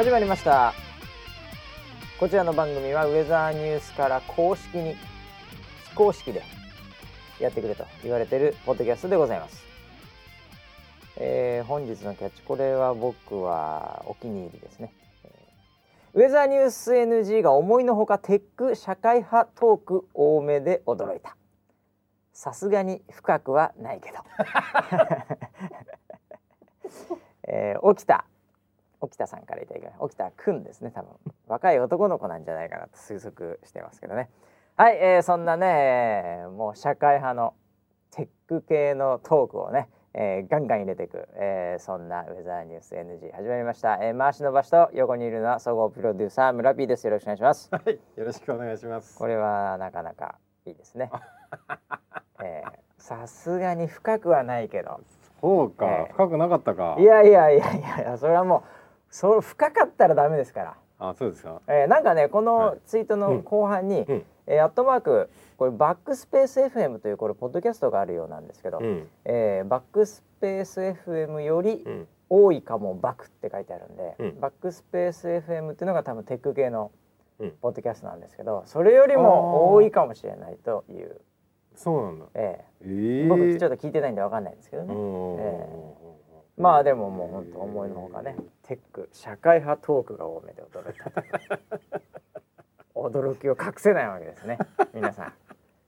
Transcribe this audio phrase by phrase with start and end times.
[0.00, 0.72] 始まりました。
[2.18, 4.96] こちらの番組はウェザーニュースから公式に
[5.90, 6.42] 非公式で
[7.38, 9.62] やってくれと言われてるポッドキャストでございます、
[11.18, 14.94] えー本日のキャッチこれは僕はお気に入りですね。
[16.14, 21.36] ウェザーニュース NG が思いのほかテック社会派トーク多めで驚いた。
[22.32, 24.16] さすがに深くはないけど。
[27.52, 28.24] えー、沖田
[29.00, 30.90] 沖田さんからいただきました沖田くんですね。
[30.94, 31.10] 多分。
[31.46, 34.30] 若い男の子なんじゃないかなと推測してますけどね。
[34.76, 37.54] はい、えーそんなねもう社会派の
[38.10, 47.06] テック系のトークをね、えーガンガン入れていく、えーそんなウェザーニュース NG 始まりました、えー、回しの場所と横にいるのは総合プロデューサー村 P です。
[47.06, 47.68] よろしくお願いします。
[47.72, 49.18] はい、よろしくお願いします。
[49.18, 51.10] これはなかなかいいですね。
[52.42, 55.00] えーさすがに深くはないけど。
[55.40, 56.96] そうか、ええ深くなかったか。
[56.98, 58.62] いやいやいやいやいやそれはもう
[59.10, 60.76] そう深かったらダメですから。
[60.98, 61.60] あ、そうですか。
[61.66, 62.78] えーなんかねこはのい。
[62.86, 74.40] ツイートの後半に、うん、えーアットマークこれバックスペース FM というこれポッドキャストがあるようなんですけど、うん、えーバックスペース FM よりうん、多いかもバクって書いてあるんで、うん。
[74.40, 76.92] バックスペース FM っていうのが多分テック系の
[77.40, 77.50] うん。
[77.62, 81.20] ポッドキャストなんですけどそれよりも多いかもしれないという、
[81.74, 82.26] そうなんだ。
[82.34, 83.24] ええー。
[83.24, 85.68] え僕ちょっと聞いてないんでわかんないんですけどね、うん、え
[86.56, 91.10] まあでももう本当思いのほかねテック社会派トークが多めで驚いた
[92.94, 94.58] 驚きを隠せないわけですね
[94.92, 95.32] 皆さん。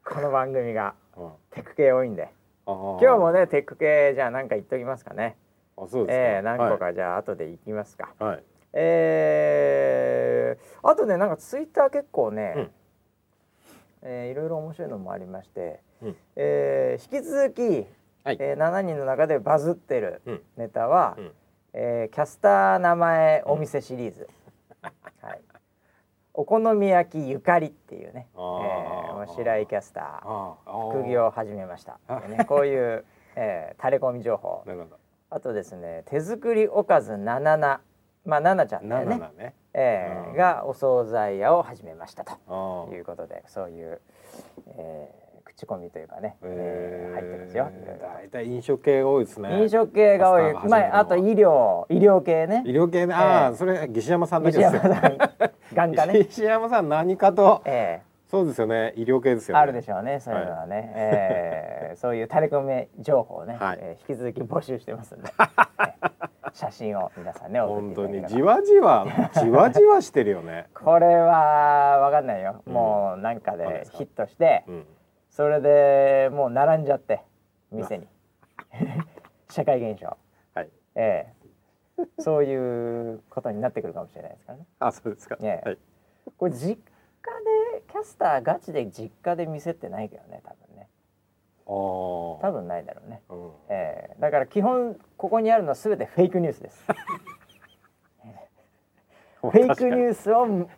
[0.05, 2.31] この番組がうん、テック系多いんで。
[2.67, 5.37] あ今日もねテック系じゃあ何か言っときますかね。
[5.77, 6.23] あ、そうですか。
[6.23, 8.31] えー、何個かじゃあ後で行きますか、はい。
[8.31, 8.45] はい。
[8.75, 12.71] えー、あとねなんかツイッター結構ね、うん。
[14.03, 16.17] えーいろいろ面白いのもありまして、うん。
[16.37, 17.87] えー引き続き、
[18.25, 18.37] はい。
[18.41, 20.43] えー7人の中でバズってるうん。
[20.57, 21.33] ネタは、うん。
[21.75, 24.29] えーキャスター名前お店シリーズ、
[25.23, 25.41] はい、
[26.35, 28.43] お好み焼きゆかりっていうね、えあー。
[28.43, 30.91] ーもう白井キャスター。
[30.91, 31.99] 副業を始めました。
[32.29, 33.05] ね、 こういう、
[33.37, 34.63] えー、垂れ込み情報。
[34.67, 34.99] なるほど。
[35.31, 37.81] あとですね手作りおかずナナナ
[38.27, 39.19] まあナナちゃんだよね。
[39.19, 39.55] ななね。
[39.75, 40.37] えーうん。
[40.37, 42.89] がお惣菜屋を始めましたと。
[42.93, 44.01] いうことでそういう、
[44.77, 45.22] えー
[45.57, 47.71] 口コミというかね、ええー入ってますよ。
[48.01, 49.63] 大体飲食系が多いですね。
[49.63, 52.71] 飲食系が多いまああと医療医療系ね医。
[52.73, 53.15] 療系ね。
[53.15, 54.83] ああ、ええそれ西山さんだ西けですよ。
[54.83, 55.19] 山さん
[55.75, 56.19] 眼科ね。
[56.29, 57.63] 西山さん何かと。
[57.65, 58.95] えそうですよね。
[58.97, 59.63] 医療系ですーよね。
[59.63, 66.13] あるでしょうねそういうのはね、えーそういう垂れ込み情報をね、はいえー引き続き募集してますんで、 えー
[66.55, 70.67] 写真を皆さんね本当にじわじわじわじわしてるよね。
[70.75, 74.87] これはわかんないよ、うんもうなんかでヒットして、うん。
[75.33, 77.23] それでもう並んじゃって
[77.71, 78.07] 店に。
[79.49, 80.15] 社会現象。
[80.55, 80.71] はい。
[80.95, 81.27] え
[81.99, 82.03] え。
[82.19, 84.67] そういうことになってくるかもしれないですからね。
[84.79, 85.37] あ、そうですか。
[85.37, 85.69] ねえ。
[85.69, 85.79] はい。
[86.37, 86.83] これ実家で
[87.89, 90.89] キャスターガチで実家で店ってないけどね多分ね。
[91.67, 91.71] ああ。
[91.71, 93.53] 多分ないだろうね、うん。
[93.71, 94.21] ええ。
[94.21, 96.87] だから基本ここにあるのは全てフェイクニュースです。
[99.41, 100.69] フェイクニュースをに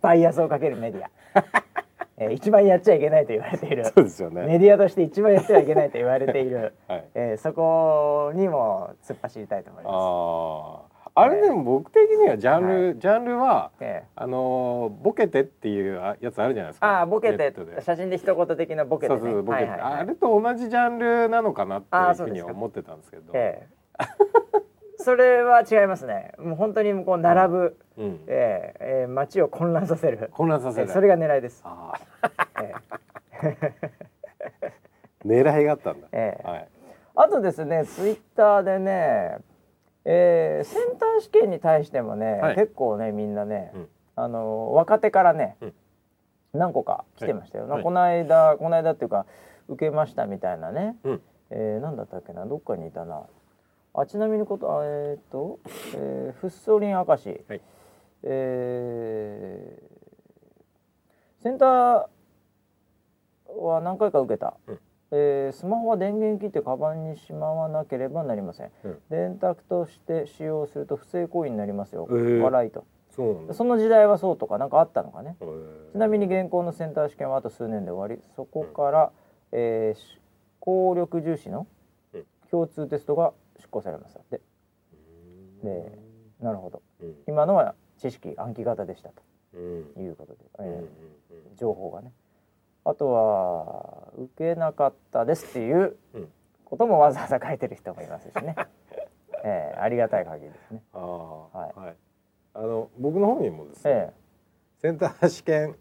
[0.00, 1.10] バイアスをかけるメディア、
[2.18, 4.46] えー一番やっちゃいけないと言われている そうですよね。
[4.46, 7.04] メディアとして一番やってはいけないと言われている、 はい。
[7.14, 10.96] えーそこにも突っ走りたいと思いまああ。
[11.18, 13.84] あれでも僕的にはジャンル、はジャンルはす。
[13.84, 16.98] えあのーボケてっていうあやつあるじゃないですーか。
[16.98, 19.20] ああボケて写真で一言的なボケてね。
[19.20, 23.24] そうそうボケて、はいはいはいあれと同じジャンルなのかなっていうふうには思ってたんですけど。
[23.34, 23.76] ええ
[24.98, 26.32] それは違いますね。
[26.38, 28.20] もう本当にこう並ぶ、うん。
[28.26, 30.30] えーえー街を混乱させる。
[30.32, 30.86] 混乱させる。
[30.88, 31.62] えーそれが狙いです。
[31.64, 31.94] あ。
[35.24, 36.08] 狙いがあったんだ。
[36.12, 36.68] えええはい。
[37.14, 39.38] あとですね、ツイッターでね、
[40.04, 43.88] えーセンター試験に対してもね、はい結構ねみんなね、うん
[44.18, 45.74] あの若手からね、うん
[46.52, 47.68] 何個か来てましたよ。
[47.68, 49.26] はいこの間この間っていうか
[49.68, 50.96] 受けましたみたいなね。
[51.04, 51.22] うん。
[51.50, 53.22] えー、なんだったっけなどっかにいたな
[53.94, 55.60] あちなみにことあえーっと、
[55.94, 57.60] えー、フッ素リン明石、はい
[58.24, 59.96] えー
[61.42, 62.06] センター
[63.58, 64.78] は何回か受けた、うん。
[65.12, 68.98] えースマホは電源切ってカバンにしまわなければなりません、うん。
[69.10, 72.40] 電卓として使用すると不正行為になりますよ、えー。
[72.40, 72.84] 笑いと。
[73.10, 73.54] そ。
[73.54, 75.36] その時代はそうとかなんかあったのかね。
[75.40, 75.92] へー。
[75.92, 78.22] ちなみに現行のセンター試験はあと数年で終わり。
[78.34, 79.12] そこから、
[79.52, 80.20] えーし
[80.60, 81.66] 効力重視の
[82.12, 82.24] うん。
[82.50, 84.40] 共通テストが執行されますで
[85.62, 85.82] うん。
[85.84, 85.98] で
[86.40, 86.82] なるほど。
[87.00, 87.14] うん。
[87.28, 89.10] 今のは知識暗記型でした
[89.54, 89.84] うん。
[89.94, 90.86] ということで、えーうんうんうん。
[91.56, 92.12] 情報がね
[92.88, 96.28] あとは受けなかったですっていううん。
[96.64, 98.56] こともわざわざ書いてる人もいますしね、
[99.44, 100.82] えーありがたい限りですね。
[100.92, 101.80] ああはい。
[101.80, 101.96] はい。
[102.54, 104.12] あの僕の方にもですね、え
[104.78, 105.76] センター試験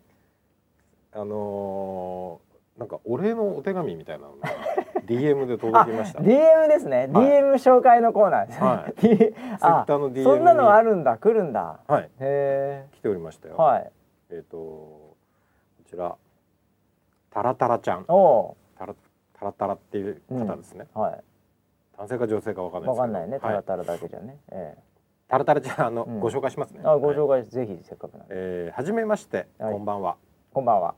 [1.11, 4.49] あのーなんかお礼のお手紙みたいなのが
[5.07, 6.19] DM で届きました。
[6.21, 7.07] え DM ですね、はい。
[7.07, 8.61] DM 紹介のコーナーです。
[8.61, 8.93] ね、はい。
[9.17, 11.79] D あ Twitter の DM にそんなのあるんだ来るんだ。
[11.87, 13.55] はい、へ来ておりましたよ。
[13.57, 13.91] えはい。
[14.31, 15.15] えっ、とこ
[15.85, 16.15] ちら
[17.35, 18.95] タラタラちゃん、おおタラ
[19.37, 20.87] タラタラっていう方ですね。
[20.95, 21.23] ーはい。
[21.97, 22.89] 男性か女性かわかんない。
[22.91, 23.39] わかんないね。
[23.41, 23.55] たはい。
[23.57, 24.77] らたらだけじゃね、え
[25.27, 26.19] タラタラちゃんあの、うん。
[26.21, 26.79] ご紹介しますね。
[26.81, 27.17] えあごはい。
[27.17, 29.73] 紹介ぜひせっかくなんで、えーはじめまして、はい。
[29.73, 30.15] こんばんは。
[30.53, 30.95] こんばんは。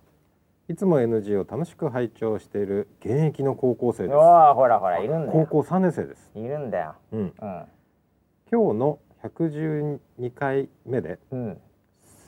[0.68, 4.16] いつも NG を楽しく拝聴している現役の高校生です。
[4.16, 4.22] ほ
[4.68, 5.48] らほらいるんだよ。
[5.48, 6.32] 高校3年生です。
[6.36, 6.96] いるんだよ。
[7.14, 7.20] うん。
[7.20, 7.32] うん。
[7.42, 10.00] 今日の112
[10.36, 11.62] 回目でうん。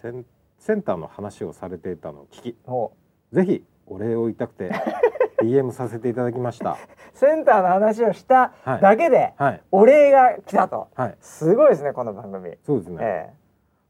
[0.01, 0.25] セン
[0.57, 2.93] センターの話をされていたのを聞き、ほ
[3.31, 4.71] ぜひお礼を言いたくて
[5.41, 6.73] DM させていただきました。
[6.73, 6.75] う
[7.13, 8.81] センターの話をしたはい。
[8.81, 9.61] だけで、はい。
[9.71, 10.87] お礼が来たと。
[10.95, 11.17] はい。
[11.21, 12.97] すごいですねこの番組、そうですね。
[13.01, 13.29] え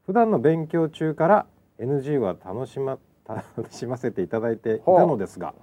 [0.06, 1.46] 普段の勉強中から
[1.80, 2.98] NG は楽しま
[3.28, 5.54] 楽しませていただいていたのですが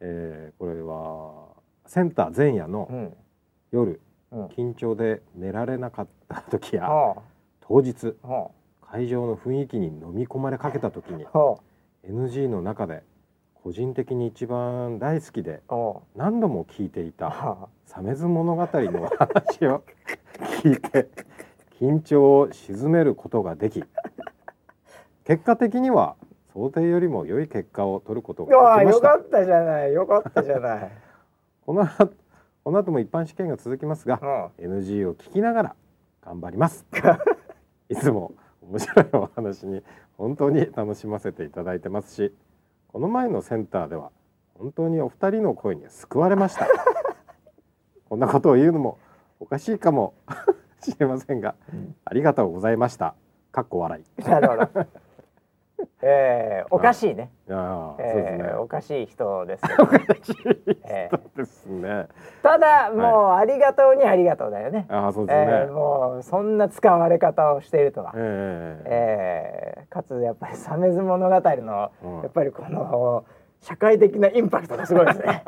[0.00, 3.16] え、ーこれはセンター前夜のううん。
[3.70, 4.00] 夜
[4.32, 4.46] うん。
[4.46, 7.22] 緊張で寝られなかった時やほ
[7.60, 8.14] 当日
[8.90, 11.24] 会場の雰囲気に飲み込まれかけた時に
[12.08, 13.04] NG の中で
[13.62, 15.60] 個人的に一番大好きで
[16.16, 19.82] 何度も聞いていうたは「鮫洲物語」の話を
[20.62, 21.08] 聞いて
[21.78, 23.84] 緊張を鎮めることができ
[25.24, 26.16] 結果的には
[26.52, 29.08] 想定よりも良い結果を取ることができました。
[29.08, 29.92] よかったじゃない。
[29.92, 30.90] よかったじゃない、
[31.64, 32.10] この後
[32.64, 34.78] この後も一般試験が続きますがうん。
[34.78, 35.76] NG を聞きながら
[36.22, 36.84] 頑張ります。
[37.88, 39.82] いつも面白いお話に
[40.16, 42.34] 本当に楽しませていただいてますし
[42.92, 44.10] この前のセンターでは
[44.54, 46.66] 本当にお二人の声に救われました。
[48.08, 48.98] こんなことを言うのも
[49.38, 50.12] おかしいかも
[50.82, 51.54] しれませんが
[52.04, 53.14] ありがとうございました。
[53.52, 54.22] かっこ笑い。
[54.24, 54.86] なるほど。
[56.02, 57.30] えー、おかしいね。
[57.48, 59.88] いやーそうですねえー、おかしい人ですけど。
[60.88, 62.06] えーそうですね
[62.42, 64.86] ただもうありがとうにありがとうだよね。
[64.88, 68.12] あーそうですね、えー、もうそんな使われ方をしているとは。
[68.14, 73.24] えええー、かつやっぱり鮫洲物語の、うんやっぱりこの
[73.60, 75.44] 社会的なインパクトがすごいですね。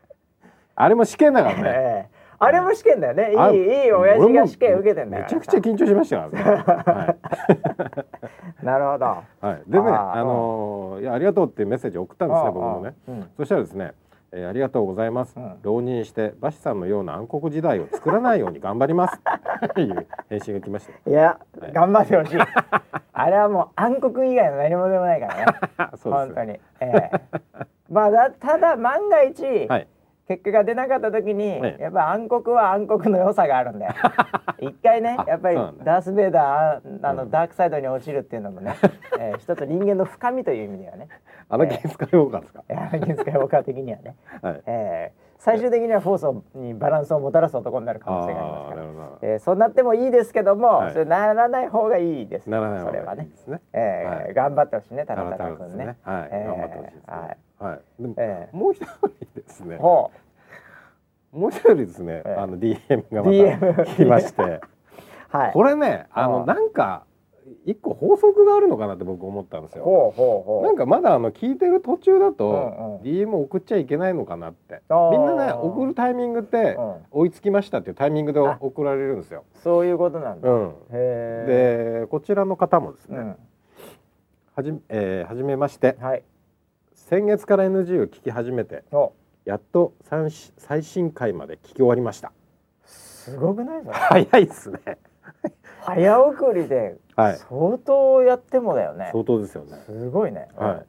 [0.76, 3.34] あれも試験だからねえーあれも試験だよね。
[3.36, 7.16] あいいいい親父が試験受けてんだめちゃくちゃ緊張しましたからね。
[8.62, 9.04] なるほど。
[9.06, 9.46] はい。
[9.46, 9.62] はい。
[9.66, 12.94] でね、あのーいやありがとうっていうメッセージを送ったんですね、僕もね。
[13.08, 13.92] うんそしたらですね、
[14.32, 15.36] えーありがとうございます。
[15.38, 19.20] うん浪人してバシさんのような暗黒時代を作らないように頑張ります。
[19.66, 21.10] っていう返信が来ました。
[21.10, 22.38] いや、はい頑張ってほしい。
[23.12, 25.44] あれはもう暗黒以外の何もでもないからね。
[25.78, 26.12] そうですね。
[26.12, 26.50] 本当に。
[26.52, 27.10] ええ
[27.90, 29.86] まあだただ万が一、はい。
[30.28, 31.82] 結果が出なかった時に、ええ。
[31.84, 33.86] やっぱ暗黒は暗黒の良さがあるんで
[34.60, 37.30] 一回ねあやっぱりダース・ベイダーあの、うん。
[37.30, 38.74] ダークサイドに落ちるっていうのもね、
[39.18, 41.08] えー一つ人間の深みという意味ではね。
[41.48, 42.62] あのケンスカイウォーカーですか？
[42.68, 44.62] えーアナキン・スカイウォーカー的にはね、はい。
[44.66, 49.32] えー最終的にはフォーにバランスをもたらす男になる可能性がありますから。
[49.32, 53.60] えーそうなってもいいですけども、はいそれならない方がいいですならないそれはねいね。
[53.72, 55.96] えーはい頑張ってほしいね田中ないですね君ね。
[56.02, 56.28] はい。
[56.32, 57.02] えー頑張ってほしいですね。
[57.06, 57.36] はい
[57.70, 57.80] はい。
[58.02, 59.76] でもえもう一人ですね。
[59.76, 60.10] ほ
[61.32, 62.22] もう一人ですね。
[62.24, 64.42] ええあの DM がまた来まして。
[64.42, 64.60] う
[65.30, 67.04] はいこれね、あのなんか
[67.64, 69.84] 一個法則があるのかなって僕思ったんですよ。
[69.84, 74.82] ほうほうほうなんかまだあの聞いてる途中だと、うんうん DM 送っちゃいけないのかなって。
[74.88, 79.44] あーみんなね送るタイミングってうん追いつきましたっていうタイミングであ送られるんですよ。
[79.62, 80.74] そういうことなんだ、うん。
[80.90, 83.36] でこちらの方もですね、うん
[84.54, 86.24] はじえーはじめましてはい
[86.94, 89.12] 先月から NG を聞き始めてお
[89.44, 92.32] やっと最新回まで聞き終わりました。
[92.84, 94.98] すごくないそれ早いですね。
[95.80, 97.36] 早送りではい。
[97.36, 99.76] 相当やってもだよね、相当ですよね。
[99.86, 100.86] すごいねはい。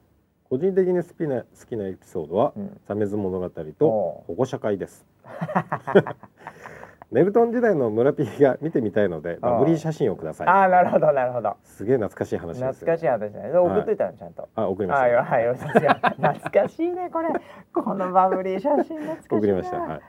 [0.48, 5.06] 個人的に好きな好きなエピソードはうん「鮫洲物語」とお「保護者会」です。
[7.10, 10.46] ネルトン時代の村 P が見てみたいのでバブリー写真をください。
[10.46, 12.68] ああなるほどなるほどすげえ懐かしい話ですよ。
[12.68, 15.06] 懐かしい話だね送っといたのちゃんと、あ送りました。
[15.06, 17.28] ああはいよ懐かしいねこれ
[17.74, 19.78] このバブリー写真懐かしいな送りました。
[19.80, 20.00] はい。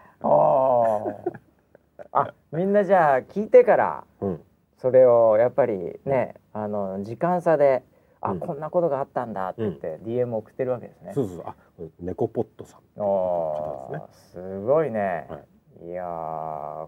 [2.14, 4.42] あみんなじゃあ聞いてからうん。
[4.82, 7.84] それをやっぱりねあの時間差で
[8.22, 11.12] あ、うんこんなことがあったんだって言って DM 送ってるわけですね。
[11.14, 11.44] そうそう。
[11.46, 11.56] あ
[12.00, 13.02] 猫ポットさん。
[13.02, 15.51] おー方ですすごいね、、はい
[15.84, 16.08] いやー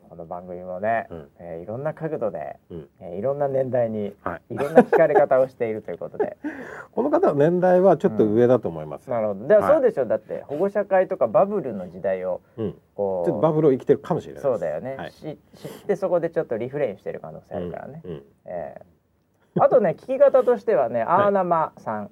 [0.08, 1.28] この番組もね、うん。
[1.40, 2.90] えーいろんな角度で、うん。
[3.02, 4.54] えーいろんな年代にはい。
[4.54, 6.38] いろんな聞かれ方をしているということで。
[6.94, 9.10] この方の年代はちょっと上だと思います。
[9.10, 9.48] なるほど。
[9.48, 9.74] でもはい。
[9.74, 12.74] そうでしょ、だって保護者会とかバブルの時代をうん。
[12.74, 14.44] ちこうょっとバブルを生きてるかもしれない。
[14.44, 15.12] そうだよね、はい。
[15.12, 18.12] し知ってそこでちょっとリフレインしてる可能性あるからね、うん。
[18.12, 18.24] うん。
[18.46, 19.64] えー。
[19.64, 22.10] あとね聞き方としてはね、アーナマさん、あの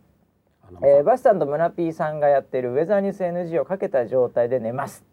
[0.84, 5.04] えーバスさんと村 P さんがやってるウェザーニュース NG をかけた状態で寝ます。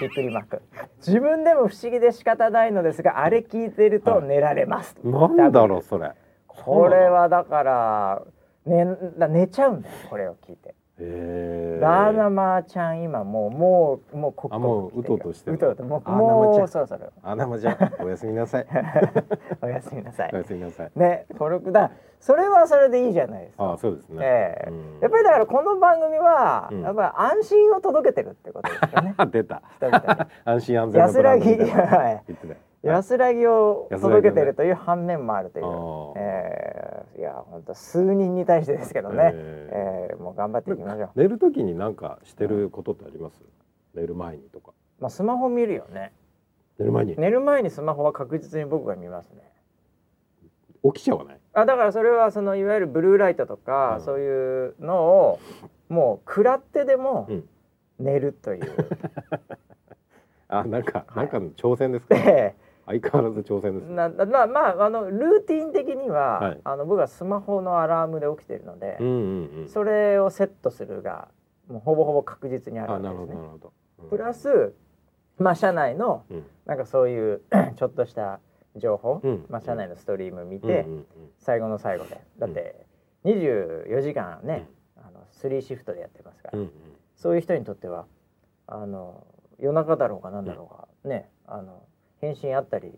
[0.00, 0.62] びっくりマーク。
[0.98, 6.12] 自分でも不思議で仕方ないのですがあれ聞いてると寝られます、なんだろうそれ。
[6.46, 8.22] これはだから、
[8.66, 8.86] ね、
[9.18, 11.78] だ寝ちゃうんだよこれを聞いて、へえ。
[11.80, 15.56] ラーナマーちゃん今もうもうもうこあもううとうとしてる。
[15.56, 18.66] うとうともうあーナマちゃもうんそろそろあなまちゃんおやすみなさい。
[19.62, 20.30] おやすみなさい。
[20.32, 20.90] おやすみなさい。
[20.96, 21.90] ねこれだ。
[22.20, 23.72] それはそれでいいじゃないですか。
[23.72, 24.18] あそうですね。
[24.20, 24.70] ええ。
[24.70, 24.98] うん。
[25.00, 26.82] やっぱりだからこの番組は、うん。
[26.82, 29.14] やっぱり安心を届けてるってことですよね。
[29.16, 29.62] あ 出た。
[30.44, 32.22] 安心安全の安らぎはい。
[32.26, 32.52] 言ってた。
[32.54, 32.58] よ。
[32.82, 40.08] 安らぎを届けてるという反面もあるという、あーええいや本当数人に対してですけどね、え。
[40.10, 43.42] ええもう頑張っていきましょう、寝るときになんかしてることってあります？
[43.94, 44.72] 寝る前にとか。
[45.00, 46.12] まあスマホ見るよね。
[46.78, 47.16] 寝る前に？
[47.18, 49.42] 寝る前にスマホは確実に僕が見ますね。
[50.84, 51.40] 起きちゃわない？
[51.54, 54.04] あだからそれはそのいわゆるブルーライトとか、うん。
[54.04, 55.40] そういうのを
[55.88, 57.48] もう食らってでもうん。
[57.98, 58.62] 寝るという、
[60.46, 61.16] あなんか、はい。
[61.16, 62.14] なんかの挑戦ですか？
[62.14, 62.54] で
[62.88, 63.94] 相変わらず挑戦ですね。
[63.94, 66.60] なまあまああのルーティン的には、はい。
[66.64, 69.68] あの僕はスマホのアラームで起きてるので、うんうんうん。
[69.68, 71.28] それをセットするが
[71.68, 73.38] もうほぼほぼ確実にあるあわけですね。
[74.08, 74.32] プラ。
[74.32, 74.74] ス
[75.38, 76.46] まあ社内のうん。
[76.66, 77.42] なんかそういう
[77.76, 78.40] ちょっとした
[78.76, 79.46] 情報、うん。
[79.50, 81.06] まあ社内のストリーム見うんて、うんうん。
[81.38, 82.20] 最後の最後で。
[82.38, 82.86] だって
[83.24, 84.66] 24時間ね、
[84.96, 86.72] あの3シフトでやってますから、うんうん。
[87.16, 88.06] そういう人にとっては
[88.66, 89.26] あの
[89.58, 90.70] 夜中だろうがなんだろ
[91.04, 91.82] うが、ねあの
[92.20, 92.92] 返信あったり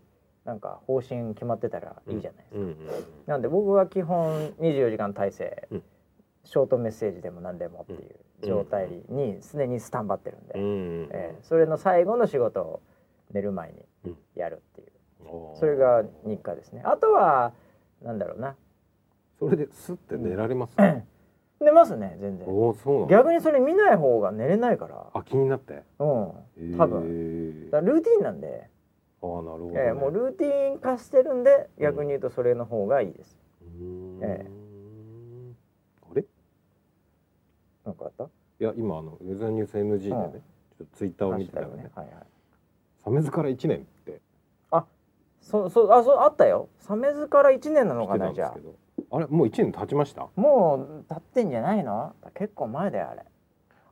[0.45, 2.57] なんか方針決まってたらいいじゃないですか。
[2.59, 2.77] うんうん
[3.27, 5.83] なんで僕は基本24時間体制、うん。
[6.43, 10.65] ショートメッセージでも何でもっていう状態に常にスタンバってるんで、うんう
[11.03, 12.81] んえーそれの最後の仕事を
[13.31, 14.87] 寝る前にうんやるっていう。
[15.59, 16.81] それが日課ですね。
[16.83, 17.53] あとは
[18.01, 18.55] なんだろうな。
[19.37, 20.75] それですって寝られます？
[21.59, 22.47] 寝ますね全然。
[23.07, 25.05] 逆にそれ見ない方が寝れないから。
[25.13, 25.83] あ気になって？
[25.99, 26.77] うん。
[26.77, 26.87] 多分。
[26.87, 28.67] 分だからルーティンなんで、
[29.21, 29.73] あーなるほど、ね。
[29.87, 34.19] えーもうルーティン化してるんで逆に言うとそれの方がいいです、うーん。
[34.23, 34.45] え
[36.09, 36.21] あれ？
[36.21, 36.25] い
[37.85, 38.29] なんかあった？
[38.59, 40.31] や今あのウェザーニュース NG でね、うん。
[40.31, 40.41] ちょっ
[40.77, 42.25] とツイッターを見てたらねハッシュタグはいはい。
[43.03, 44.21] サメズから一年って。
[45.43, 46.69] そそうあそうあったよ。
[46.77, 48.75] サメズから1年なのかなんじゃですけど、
[49.09, 49.19] あ。
[49.19, 50.27] れもう一年経ちました？
[50.35, 52.13] もう経ってんじゃないの？
[52.35, 53.23] 結構前だよあれ。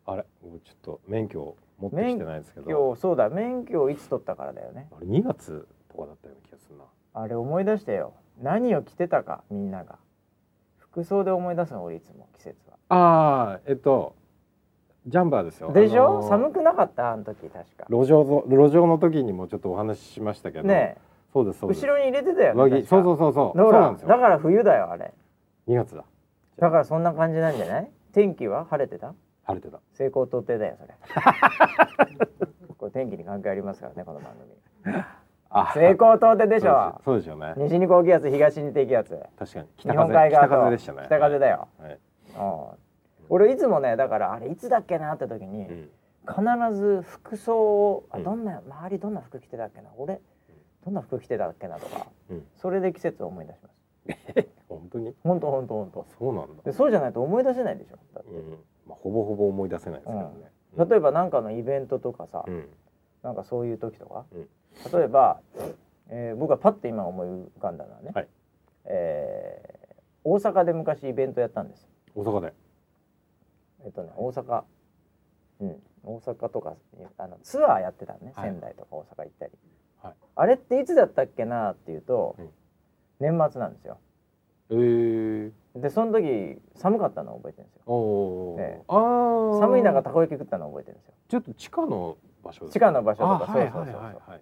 [0.05, 0.25] あれ？
[0.43, 4.87] 僕ちょっと免許持ってきてないですけど、今日そうだ免許をいつ取ったからだよね。
[4.91, 6.83] あれ2月とかだったような気がするな。
[7.13, 8.13] あれ思い出してよ。
[8.41, 9.97] 何を着てたかみんなが。
[10.77, 12.77] 服装で思い出すの俺いつも季節は。
[12.89, 14.15] ああえっと
[15.07, 15.71] ジャンバーですよ。
[15.71, 17.11] でしょ、あのー寒くなかった？
[17.13, 17.85] あの時確か。
[17.89, 20.97] 路上の路上の時にもちょっとお話ししましたけど、ね
[21.31, 21.81] そうですそうです。
[21.85, 23.33] 後ろに入れてたよね上着そうそううそう。
[23.33, 23.57] そう。
[23.57, 23.91] だから。
[23.93, 25.13] だから冬だよあれ。
[25.67, 26.03] 2月だ。
[26.57, 27.91] だからそんな感じなんじゃない？
[28.13, 28.65] 天気は？
[28.65, 29.13] 晴れてた？
[29.49, 29.79] 晴れてた。
[29.93, 30.93] 西高東低だよそれ。
[32.77, 34.33] これ天気に関係ありますからねこの番
[34.83, 34.95] 組。
[35.49, 37.01] あ西高東低でしょ。
[37.03, 37.35] そうですよ。
[37.35, 37.53] ね。
[37.57, 39.17] 西に高気圧東に低気圧。
[39.37, 39.67] 確かに。
[39.77, 41.03] 日本海側北風とでしたね。
[41.07, 41.99] 北風だよ、はい。
[42.37, 42.41] う
[42.75, 42.77] ん。
[43.29, 45.89] 俺いつもねだからあれいつだっけなって時に、うん。
[46.27, 48.23] 必ず服装をあうん。
[48.23, 49.89] どんな、周りどんな服着てたっけな？
[49.97, 50.21] 俺
[50.85, 52.47] どんな服着てたっけなとかうん。
[52.55, 53.79] それで季節を思い出します。
[54.69, 55.15] 本当に？
[55.23, 56.05] 本当本当本当。
[56.19, 56.63] そうなんだ。
[56.63, 57.97] でそうじゃないと思い出せないでしょ。
[58.13, 58.57] だって、うん。
[58.89, 60.89] まあほぼほぼ思い出せないですけどね。
[60.89, 62.67] 例えばなんかのイベントとかさ、うん。
[63.23, 64.47] なんかそういう時とか、うん。
[64.99, 65.39] 例えば、
[66.09, 68.27] えー僕がパッと今思い浮かんだのはね、はい。
[68.85, 69.89] えー
[70.25, 72.53] 大阪で昔イベントやったんです大阪で。
[73.85, 74.63] えっとね大阪。
[75.61, 75.83] うん。
[76.03, 76.75] 大阪とか
[77.17, 78.49] あのツアーやってたのね、はい。
[78.49, 79.51] 仙台とか大阪行ったり、
[80.01, 80.13] はい。
[80.35, 82.49] あれっていつだったっけなっていうと、うん。
[83.19, 83.97] 年末なんですよ
[84.71, 85.79] ええ。
[85.79, 87.83] でその時寒かったのを覚えてるんですよ。
[87.87, 87.93] お
[88.53, 88.61] おー。
[88.61, 88.83] ええ。
[88.87, 89.59] ああ。
[89.59, 91.13] 寒い中たこ焼き食ったのを覚えてるんですよ。
[91.27, 94.01] ちょっと地下の場所地下の場所とかあそうそうそうそう。
[94.01, 94.41] だか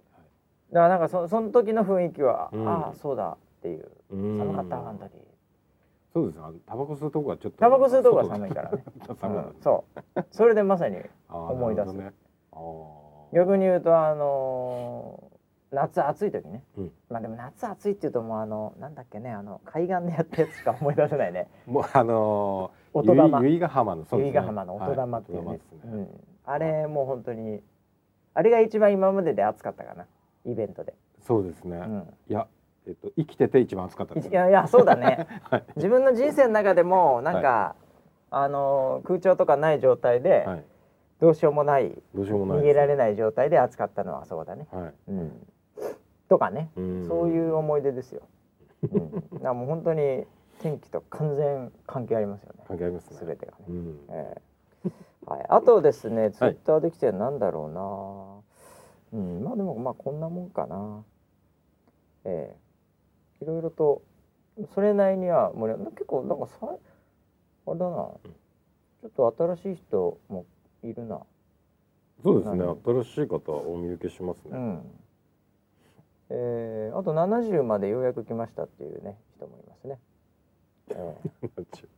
[0.72, 2.67] らなんかそその時の雰囲気は、うん。
[2.67, 3.89] ああそうだっていう。
[4.12, 4.38] うん。
[4.38, 5.12] 寒かったあの時。
[6.13, 8.84] そうですあのタバコ吸うとこがちょっとタバコ吸うとこが寒いからね、
[9.19, 9.38] 寒い。
[9.38, 10.25] うんそう。
[10.31, 10.98] それでまさに
[11.29, 11.93] 思い出す。
[11.93, 12.12] ね。
[13.34, 15.26] 逆に言うとあのー
[15.71, 16.91] 夏暑い時ね、うん。
[17.09, 21.47] まあでも夏暑いっていうともうあのなんだっけねあの海岸でやったやつしか思い出せないね。
[21.65, 23.41] もうあのー、音玉。
[23.41, 26.07] 由比ヶ浜の由比ヶ浜の音玉っていうね,、はいうん、
[26.45, 27.62] あれもう本当に
[28.33, 30.05] あれが一番今までで暑かったかな。
[30.45, 30.93] イベントで、
[31.27, 32.47] そうですね、うん、いや
[32.88, 34.29] えっと生きてて一番暑かったです。
[34.29, 35.27] いやいやそうだね。
[35.51, 35.63] はい。
[35.75, 37.75] 自分の人生の中でもなんか、
[38.29, 40.63] あの空調とかない状態で、はい。
[41.19, 44.93] どうしようもないどうしようもない逃げられない状態で暑かったのはそうだね、はい。
[45.09, 45.47] うん、
[46.29, 47.07] とかね、うん。
[47.07, 48.22] そういう思い出ですよ、
[48.91, 50.25] うん、だからもう本当に
[50.60, 52.63] 天気と完全関係ありますよね。
[52.67, 53.17] 関係ありますね。
[53.25, 54.00] 全てがね、うん。
[54.10, 54.36] え
[54.86, 54.91] え。
[55.25, 58.43] はい、あとですねツイッターできてるなんだろ
[59.12, 59.43] うな、うん。
[59.43, 61.03] まあでもまあこんなもんかな。
[62.25, 62.55] え
[63.41, 63.43] え。
[63.43, 64.01] いろいろと
[64.74, 70.46] それなりには盛り上が結構なんかさあれだな、ちょっと新しい人も
[70.84, 71.22] いるな。
[72.24, 72.65] そうですね。
[72.65, 73.03] 何？
[73.03, 74.81] 新しい方お見受けしますね、うん
[76.29, 80.00] えー、あと70までようやく来ましたっていうね人もいますね、
[80.89, 81.50] えー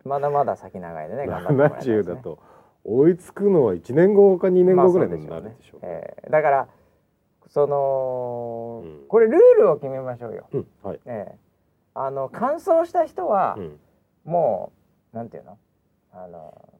[0.05, 2.39] まだまだ先長いでね頑張ってもらいたいです、ね、70だと
[2.83, 6.67] 追いつくのは1年後か2年後ぐらいになるでしょう,、えーだから
[7.47, 9.07] その、うん。
[9.07, 11.49] これルールを決めましょうよ、うんはい、えー
[11.95, 13.79] あの完走した人はうん、
[14.23, 14.71] も
[15.11, 15.57] う、なんていうの？
[16.13, 16.79] あの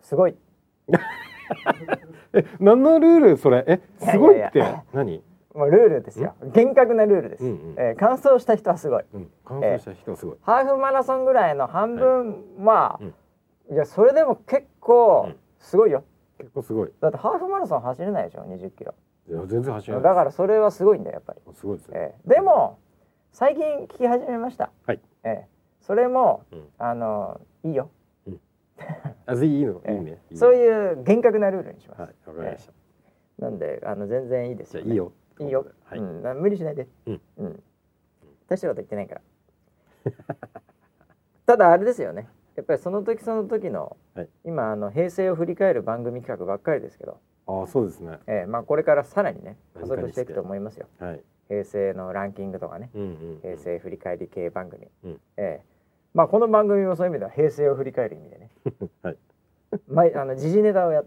[0.00, 0.36] すごい。
[2.34, 3.64] え何のルールそれ？
[3.66, 5.24] えすごいって何？
[5.58, 6.34] もうルールですよ。
[6.54, 7.74] 厳格なルールです、うんうん。
[7.78, 9.04] えー完走した人はすごい。
[9.12, 9.30] うん。
[9.44, 13.00] 完走した人はすごい、ハーフマラソンぐらいの半分は、
[13.68, 13.74] うん。
[13.74, 15.36] いやそれでも結構うん。
[15.58, 16.04] すごいよ。
[16.38, 16.92] 結構すごい。
[17.00, 18.94] だってハーフマラソン走れないでしょ20キロ。
[19.28, 22.78] いや全然走らだないからそれはすごいんだよやっぱり、すごいですね、ええでも
[23.32, 25.00] 最近聞き始めました、はい。
[25.24, 25.46] ええ
[25.80, 26.68] それもうん。
[26.78, 27.90] あのいいよ、
[29.26, 30.18] あぜいいの、ええいいね。
[30.34, 32.72] そういう厳格なルールにします、はいわかりました、
[33.44, 36.88] なんであの全然いいですよ、ね、じゃあいいよいいよ、はい、うん、な無理しないで。
[37.06, 37.62] うん、うん、
[38.48, 39.20] 大したこと言ってないから。
[41.46, 42.28] ただあれですよね。
[42.56, 44.28] やっぱりその時その時の、はい。
[44.44, 48.18] 今あの平成を振り返る番組企画ばっかりですけど、ああそうですね。
[48.26, 50.86] ええまあ、これからさらにね加速していくと思いますよ。
[50.98, 51.22] はい。
[51.48, 52.90] 平成のランキングとかね。
[52.94, 55.20] うんうん平成振り返り系番組、うん。
[55.36, 55.62] ええ。
[56.14, 58.50] まあこの番組もそういう意味では平成を振り返る意味でね。
[59.02, 59.18] はい。
[59.86, 61.04] 毎あの時事ネタをや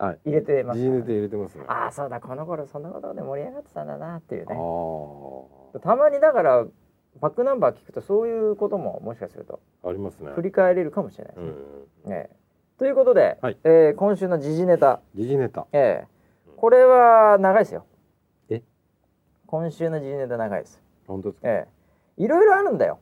[0.00, 0.18] はい。
[0.24, 0.80] 入れてます。
[0.80, 1.64] ね入れてますね。
[1.68, 2.20] ああそうだ。
[2.20, 5.78] この頃そんなことで盛り上がってたんだなっていうあねー。
[5.80, 6.64] たまにだから
[7.20, 10.32] バックナンバー聞くとそういうことももしかするとありますね。
[10.32, 11.52] 振り返れるかもしれないですね。
[12.06, 12.36] うんええ。
[12.78, 13.58] ということで、はい。
[13.64, 15.66] えー今週の時事ネタ、時事ネタ。
[15.72, 16.08] ええ。
[16.56, 17.84] これは長いですよ。
[18.48, 18.62] え？
[19.46, 20.82] 今週の時事ネタ長いです。
[21.06, 21.48] 本当ですか？
[21.48, 21.68] え
[22.18, 22.24] え。
[22.24, 23.00] いろいろあるんだよ。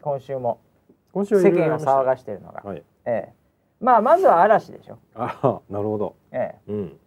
[0.00, 0.60] 今週も。
[1.12, 2.62] 今週世間を騒がししてるのが。
[2.64, 2.82] はい。
[3.04, 3.41] ええ
[3.82, 4.98] まあまずは嵐でしょ。
[5.14, 6.14] ああなるほど。
[6.30, 6.98] えうん。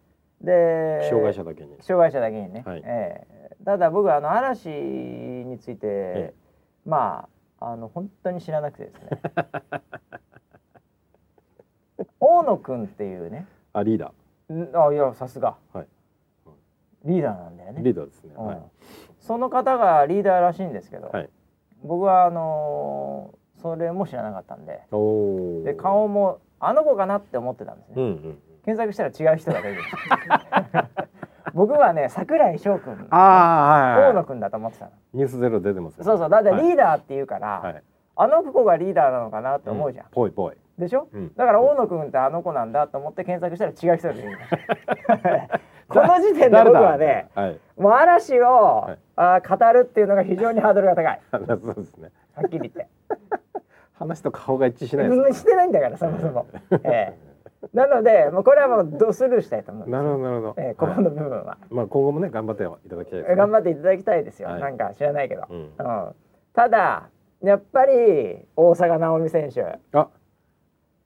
[0.43, 1.77] えで障害者だけに。
[1.79, 2.63] 障害者だけにね。
[2.65, 2.81] はい。
[2.85, 3.55] ええ。
[3.63, 6.33] ただ僕はあの嵐について、え
[6.85, 9.09] まああの本当に知らなくてですね。
[12.19, 13.47] 大野くんっていうね。
[13.71, 14.11] あリーダ
[14.53, 15.87] んあいやさすが、はい。
[17.05, 17.79] リーダーなんだよね。
[17.81, 18.35] ーリーダーですね。
[18.37, 18.45] うん。
[18.47, 18.61] はい。
[19.19, 21.29] その方がリーダーらしいんですけど、はい。
[21.83, 24.83] 僕はあのーそれも知らなかったんで。
[24.91, 29.83] おおで顔もあの子かなって思ってたんですね、うんうん検索したら違う人が出てき
[30.71, 30.87] た
[31.53, 33.07] 僕はね桜井翔くん。
[33.11, 34.91] 大野くんだと思ってたの。
[35.13, 36.03] ニュースゼロ出てますね。
[36.03, 36.29] そうそう。
[36.29, 36.73] だってリはい。
[36.73, 37.83] ーダーって言うから、はい。
[38.15, 40.55] あの子がリーダーなのかなって思うじゃん、ぽいぽい。
[40.79, 41.07] でしょ？
[41.13, 41.33] うん。
[41.35, 45.07] だから大野くんってあの子なんだと思って検索したら違う人が出てき
[45.47, 45.59] た
[46.01, 47.59] この時点で僕はねはい。
[47.77, 48.97] もう嵐を、い。
[49.15, 51.21] あー語るっていうのが非常にハードルが高い。
[51.31, 52.09] そうですね。
[52.33, 52.87] はっきり言って
[53.97, 56.47] 話と顔が一致しないしてないんだからそもそも、
[56.83, 57.17] ええ。
[57.73, 60.55] なのでもうこれはもうドスルーしたいと思うなるほどなるほど。
[60.57, 63.35] ええここの部分は、まあ今後もね頑張っていただきたいですね。
[63.35, 64.61] 頑張っていただきたいですよ、はい。
[64.61, 65.57] なんか知らないけど、うん。
[65.57, 66.15] うん。
[66.53, 67.09] ただ
[67.41, 69.63] やっぱり大坂なおみ選手。
[69.93, 70.07] あ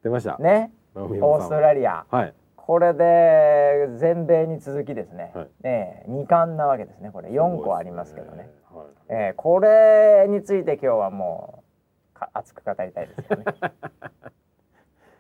[0.03, 0.37] 出ました。
[0.37, 0.71] ね。
[0.95, 2.05] オーストラリア。
[2.09, 2.33] はい。
[2.55, 5.47] これで全米に続きですね、はい。
[5.63, 7.29] ええ2冠なわけですねこれ。
[7.29, 8.49] 4個ありますけどね。
[8.71, 8.87] はい。
[9.09, 11.58] ええこれについて今日はもう
[12.19, 13.45] か熱く語りたいですよね。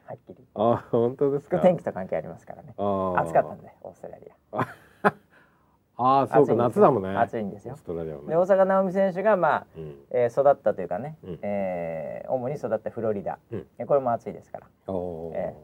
[0.05, 0.47] はっきり。
[0.55, 1.59] あ本当ですか？
[1.59, 2.69] 天気と関係ありますからね。
[2.77, 4.59] 暑かったんでオーストラリア。
[6.01, 7.09] ああそうか夏だもんね。
[7.17, 7.73] 暑いんですよ。
[7.73, 8.27] オーストラリアはね。
[8.29, 9.95] で大坂なおみ選手がまあ、うん。
[10.11, 11.39] えー育ったというかね、うん。
[11.41, 13.67] えー主に育ったフロリダ、うん。
[13.77, 14.67] えこれも暑いですから。
[14.93, 15.35] おー。
[15.35, 15.55] え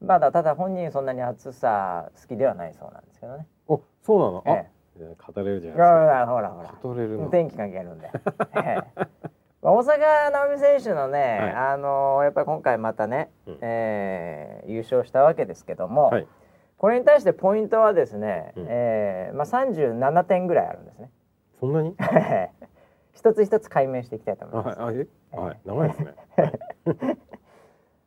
[0.00, 3.46] まだただ本人そんなに暑さ好きではないそうなんですけどね。
[3.68, 4.42] おそうなの？
[4.46, 4.70] あえ。
[4.98, 6.62] いや語れるじゃほないらほらほら。
[6.64, 7.30] ですか語れるの。
[7.30, 8.10] 天気関係あるんで、
[8.56, 8.74] ええ。
[8.96, 9.08] まあ
[9.64, 11.52] 大坂なおみ選手のね、はい。
[11.72, 13.58] あのーやっぱり今回またね、うん。
[13.62, 16.26] えー優勝したわけですけども、はい。
[16.78, 18.66] これに対してポイントはですね、うん。
[18.68, 21.10] えーまあ、37点ぐらいあるんですね。
[21.60, 21.94] そんなに？
[23.14, 24.80] 一つ一つ解明していきたいと思います。
[24.80, 24.96] あはい。
[25.30, 25.60] はい。
[25.64, 26.14] 長いですね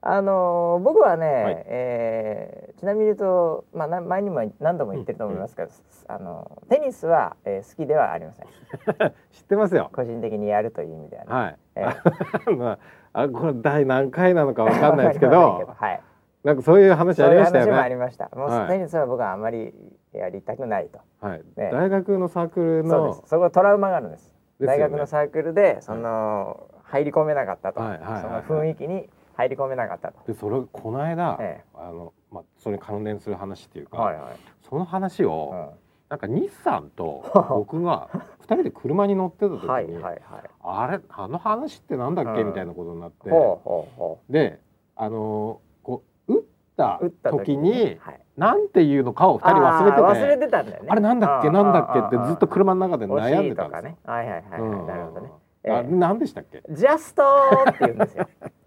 [0.08, 1.64] あのー僕はね、はい。
[1.68, 5.70] えーちなみに言うと、まあ、な前にも何度も言ってると思いますけど、
[6.08, 8.46] あのテニスは、えー好きではありません。
[9.32, 9.90] 知ってますよ。
[9.92, 11.86] 個人的にやるという意味ではね、はい、え
[12.56, 12.78] ま
[13.14, 16.02] ああこれ第何回なのかわかんないですけど はい、
[16.44, 18.30] なんかそういう話ありそういう話もあましたよねりました。
[18.36, 18.68] もう、はい。
[18.68, 19.74] テニスは僕はあまり
[20.14, 21.00] やりたくないと。
[21.26, 21.72] はい、ね。
[21.72, 23.24] 大学のサークルそうのです。
[23.26, 24.32] そこトラウマがあるんです。
[24.60, 24.78] ですよね。
[24.78, 28.22] 大学のサークルでその、入り込めなかったと、はいはいはいはい。
[28.22, 31.66] その雰囲気に入り込めなかったと、でそれこの間、ええ。
[31.76, 34.36] あのまあそれに関連する話っていうか、はいはい、
[34.68, 35.86] その話を、うん。
[36.08, 40.22] なんか日産と 僕が二人で車に乗ってた時に、はいはいはい。
[40.62, 42.48] あれあの話ってなんだっけ、うん。
[42.48, 44.60] みたいなことになってほうほうほで
[44.96, 50.90] あのーこう打った時にはい、なんていうのかを二人忘れてて忘れてたんだよね。
[50.92, 51.50] あれなんだっけ？
[51.50, 52.18] なんだっけ？
[52.18, 53.90] ってずっと車車の中で悩んでたんですよ。
[53.92, 53.98] ね。
[54.06, 54.86] はいはいはい、はい。
[54.86, 55.32] なるほどね。
[55.64, 55.74] ええ。
[55.74, 56.62] あれ何でしたっけ？
[56.70, 58.28] ジャストーって言うんですよ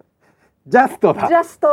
[0.68, 1.26] ジャストだ。
[1.26, 1.66] ジャスト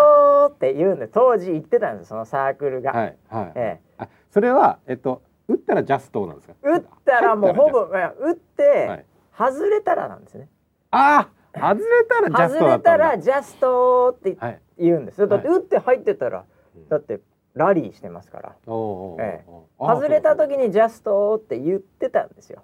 [0.49, 3.51] ーって言うんで当時言ってたんですそのサークルが、はいはい。
[3.55, 6.53] えあそれはえっと打ったらジャストなんですか？
[6.63, 9.05] え打ったらもうほぼ打って、はい
[9.37, 10.47] 外れたらなんですね
[10.91, 13.11] ああ外れたらジャストだ外れたったんだ。
[13.11, 14.61] らジャストーってはい。
[14.77, 17.19] 言うんですよだっては打って入ってたらうんだって
[17.55, 18.55] ラリーしてますから。
[19.19, 19.45] ええ。
[19.79, 22.63] 外れた時にジャストって言ってたんですよ。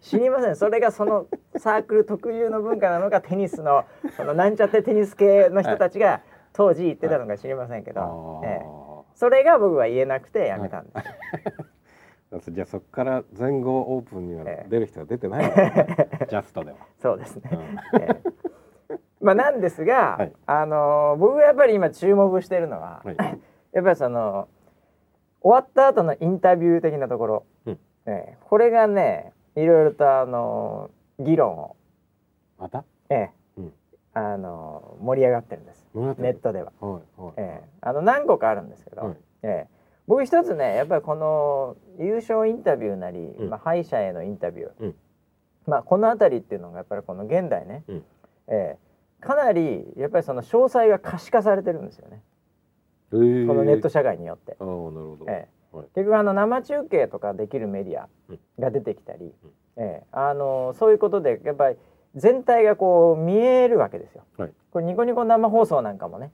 [0.00, 0.56] 知りません。
[0.56, 6.20] それがその サークル特有の文化なのかテニスのそのなんちゃってテニス系の人たちが
[6.52, 8.66] 当時言ってたのか知りませんけど、あええ。
[9.14, 10.92] それが僕は言えなくてやめたんで
[12.40, 12.50] す。
[12.52, 14.68] じゃあそこから全豪オープンにはええ。
[14.68, 15.72] 出る人が出てないのかな
[16.26, 16.76] ジャストでは。
[16.98, 17.50] そうですね。
[17.94, 18.00] うん。
[18.02, 18.08] え
[18.90, 18.96] え。
[19.22, 20.32] まあなんですが、はい。
[20.44, 23.16] あの僕がやっぱり今注目してるのは、はい
[23.76, 24.48] やっぱりその
[25.42, 27.78] 終わった後のインタビュー的なところ、うん。
[28.06, 28.36] ええ。
[28.40, 31.76] これがねいろいろとあの議論を。
[32.58, 32.84] また？
[33.10, 33.30] ええ。
[33.58, 33.72] うん。
[34.14, 35.86] あの盛り上がってるんです。
[35.94, 37.32] ネットでは、はいはい。
[37.36, 37.68] ええ。
[37.82, 39.16] あの何個かあるんですけど、はい。
[39.42, 39.66] ええ。
[40.06, 43.50] 僕一つねやっぱりこの優勝インタビューなり、うん。
[43.50, 44.94] まあ、敗者へのインタビュー、うん。
[45.66, 48.04] まあ、この辺りっていうのがやっぱりこの現代ね、うん。
[48.48, 48.78] ええ。
[49.20, 52.35] かなりやっぱりその詳細が可視化されてるんですよね、えー
[53.10, 54.56] このネット社会によって。
[54.58, 55.26] ああなるほど。
[55.28, 55.76] ええ。
[55.76, 55.86] はい。
[55.94, 58.38] 結局あの生中継とかできるメディアうん。
[58.58, 59.32] が出てきたり、うん。
[59.76, 60.06] ええ。
[60.12, 61.76] あのそういうことでやっぱり
[62.14, 64.24] 全体がこう見えるわけですよ。
[64.38, 64.52] はい。
[64.70, 66.32] これニコニコ生放送なんかもね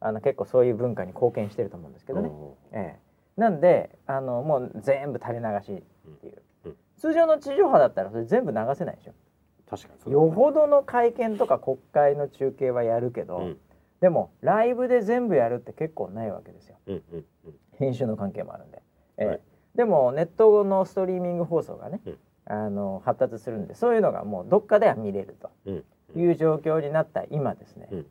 [0.00, 2.28] あの結構そういう文化に貢献してると思うんですけどね。
[2.28, 3.40] おええ。
[3.40, 5.82] なんであのもう全部垂れ流しっ
[6.20, 6.70] ていう、うん。
[6.70, 6.76] うん。
[6.96, 9.12] 通常の地上波だったらそれ全部流せないでしょ。
[9.12, 13.58] ー確かによほどの会見とか国会の中継はやるけど、うん
[14.00, 16.76] でもライブで全部やるって結構ないわけですよ。
[16.86, 17.54] うんうんうん。
[17.78, 18.82] 編集の関係もあるんで、
[19.16, 19.26] ええ。
[19.26, 19.40] はい。
[19.74, 22.18] でもネットのストリーミング放送がね、うん。
[22.46, 25.84] あの発達するんでそういうのがもうどっかでは見れるうん
[26.14, 28.06] という状況になった今ですね、うん。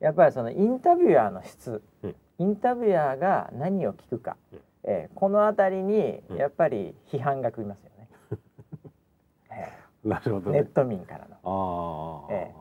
[0.00, 2.16] やっぱりそのインタビュアーの質、うん。
[2.38, 4.58] インタビュアーが何を聞くか、うん。
[4.84, 5.10] ええ。
[5.14, 6.36] この辺りにうん。
[6.36, 8.08] やっぱり批判が来ますよね、
[9.50, 10.58] えなるほどね。
[10.58, 12.26] えネット民からの。
[12.28, 12.54] ああ、え。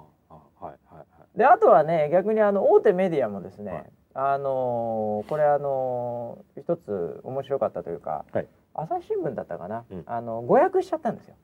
[1.35, 3.85] であとはね逆にあの大手メディアもですね、はい。
[4.13, 8.47] あのーこれあのー一つ面白かったというか、はい。
[8.73, 10.03] 朝日新聞だったかな、うん。
[10.05, 11.35] あの誤訳しちゃったんですよ。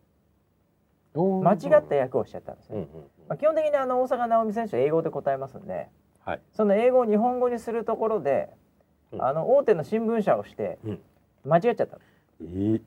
[1.43, 2.88] 間違った訳をしちゃったんですね、うんうん
[3.27, 5.89] まあ、基本的にあの大坂なおみ選手は英語で答えますんで
[6.23, 6.41] はい。
[6.54, 8.49] その英語を日本語にするところで、
[9.12, 9.21] うん。
[9.21, 10.99] あの大手の新聞社をしてうん。
[11.43, 11.97] 間違っちゃった
[12.39, 12.82] えー、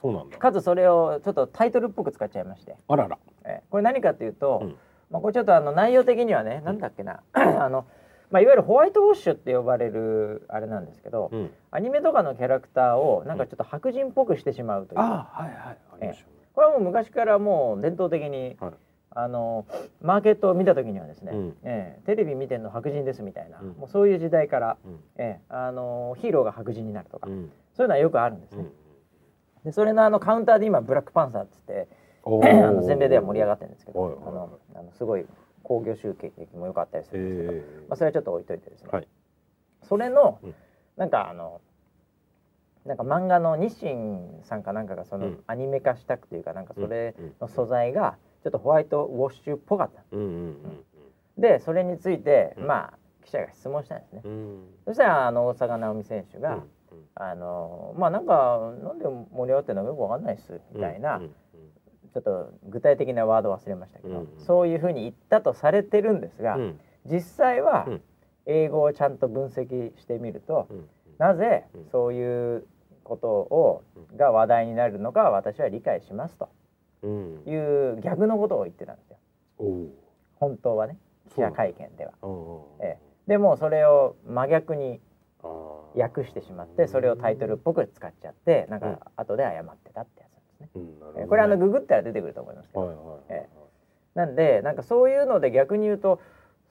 [0.00, 0.38] そうなんだ。
[0.38, 3.18] かつそれをちょっとタイトルっぽく使っちゃいまして、あらら。
[3.44, 4.76] えこれ何かというと、うん
[5.10, 7.20] まあ、これちょっとあの内容的にはね、なんだっけな。
[7.32, 7.84] あの、
[8.30, 11.50] まあ、いわゆるホワイトウォッシュって呼ばれるあれなんですけど、うん。
[11.72, 15.78] アニメとかのキャラクターをなんかちょっと白人っぽくしてしまうという、ああはいはい。
[16.54, 18.72] これはもう昔からもう伝統的に、はい。
[19.12, 19.66] あの
[20.00, 21.56] マーケットを見た時にはですね、うん。
[21.64, 23.68] ええテレビ見てんの白人ですみたいな、うん。
[23.70, 25.00] もうそういう時代から、うん。
[25.16, 27.50] ええあのヒーローが白人になるとか、うん。
[27.74, 28.62] そういうのはよくあるんですね。
[28.62, 28.72] うん。
[29.64, 31.99] でそれのあのカウンターで今ブラックパンサーっつってお
[32.38, 35.26] あの全米では盛り上がってるんですけど、あのあのすごい
[35.62, 39.08] 興行収益も良かったりすえるんですけど、えまあ、それはちょっと置いといてですね、はい。
[39.82, 40.54] それの、うん。
[40.96, 41.60] なんかあの
[42.84, 45.44] なんか漫画の日清さんかなんかがそのうん。
[45.46, 50.02] アニメ化したくというかなんかそれうんの素材がちょっとホワイトウォッシュっぽかった。
[51.38, 52.66] でそれについて、うん。
[52.66, 54.22] まあ記者が質問したんですね。
[54.86, 56.70] そしたらあの大坂なおみ選手が、うん
[57.14, 61.20] あのまあなんかなんで盛り上がってるのかよくわかんないっすみたいな、
[62.12, 66.80] ちょっと具体的なワード忘れましたけど、うんそういうふうに言ったとされてるんですが、うん。
[67.06, 68.02] 実際はうん。
[68.46, 70.88] 英語をちゃんと分析してみると、うん。
[71.18, 71.86] なぜうん。
[71.90, 72.66] そういう
[73.04, 73.82] ことを
[74.16, 76.48] が話題になるのか私は理解しますと。
[77.02, 77.42] うん。
[77.46, 79.16] いう逆のことを言ってたんですよ。
[80.36, 80.96] 本当はね
[81.34, 82.12] 記者会見では。
[82.22, 82.62] うんうんうん。
[82.80, 85.00] えでもうそれを真逆に
[85.94, 90.19] 訳してしまってそれをタイトルっぽく使っちゃってなんか後で謝ってたって
[90.60, 90.82] ですね。
[91.22, 93.20] うんこれあのググったら出てくると思いますけど、はいはいはいはい。
[93.30, 93.48] え
[94.14, 96.20] なんでなんかそういうので逆に言うと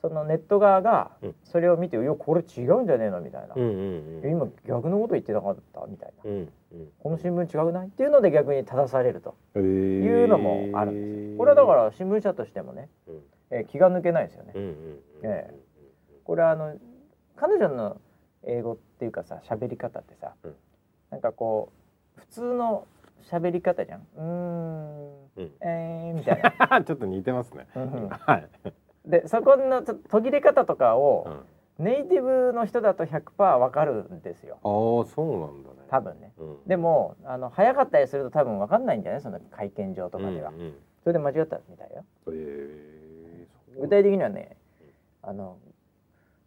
[0.01, 1.35] そのネット側がうん。
[1.43, 4.31] それを見て「いやこれ違うんじゃねえの?」みたいな「うんうんうん。
[4.31, 6.29] 今逆のこと言ってなかった」みたいな。
[6.29, 6.37] うん
[6.71, 9.35] うん「この新聞違くない?」っていうので逆に正されると。
[9.55, 11.37] いうのもあるんですよ。
[11.37, 13.23] これはだから新聞社としてもね、うん。
[13.51, 14.51] えー気が抜けないですよね。
[14.55, 14.59] う。
[14.59, 15.53] んうんうんえ
[16.23, 16.75] これはあの
[17.35, 17.97] 彼女の
[18.43, 20.55] 英語っていうかさ喋り方ってさ、うん。
[21.09, 21.69] なんかこ
[22.17, 22.85] う普通の
[23.23, 24.07] 喋り方じゃん。
[24.17, 25.23] うーん。
[25.37, 25.51] うん。
[25.61, 26.81] えー、みたいな。
[26.83, 27.67] ちょっと似てますね。
[27.75, 28.09] うんうん。
[28.09, 28.47] はい。
[29.05, 31.29] でそこの途切れ方とかを、う
[31.81, 31.85] ん。
[31.85, 34.57] ネイティブの人だと100%わかるんですよ。
[34.63, 34.67] あ
[35.03, 35.87] あそうなんだね。
[35.87, 36.33] 多分ね。
[36.37, 36.57] うん。
[36.67, 39.21] でもあの早かったりすると多分わかんないんじゃない？
[39.21, 40.49] その会見場とかでは。
[40.49, 42.03] うんうんそれで間違ったみたいよ。
[42.27, 43.81] へえそう。
[43.83, 44.57] 具体的にはね
[45.21, 45.57] あの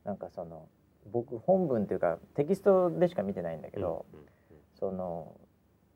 [0.04, 0.68] なんかその
[1.10, 4.26] 僕本文っていうかテキストでしか見てないんだけど、うんうん。
[4.74, 5.32] その「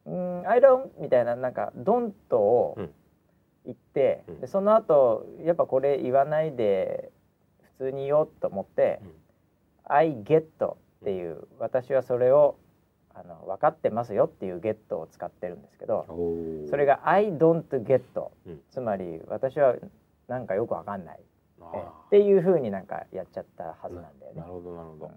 [0.07, 2.95] うんアイロン」みたいななんか「ドント」をうん
[3.64, 4.40] 言って、うん。
[4.40, 7.11] でその後やっぱこれ言わないで
[7.79, 9.11] 普通に言おうと思ってうん
[9.85, 12.57] 「I get」っていう私はそれを
[13.12, 16.07] あの分かってますよっていう「ゲット」を使ってるんですけど
[16.71, 18.03] それが「I don't get」
[18.47, 18.62] うん。
[18.71, 19.75] つまり私は
[20.29, 21.21] なんかよくわかんない。
[22.07, 24.40] っていう風になんかやっちゃったはずなんだよね。
[24.40, 24.47] な。
[24.47, 25.11] るほどなるほど。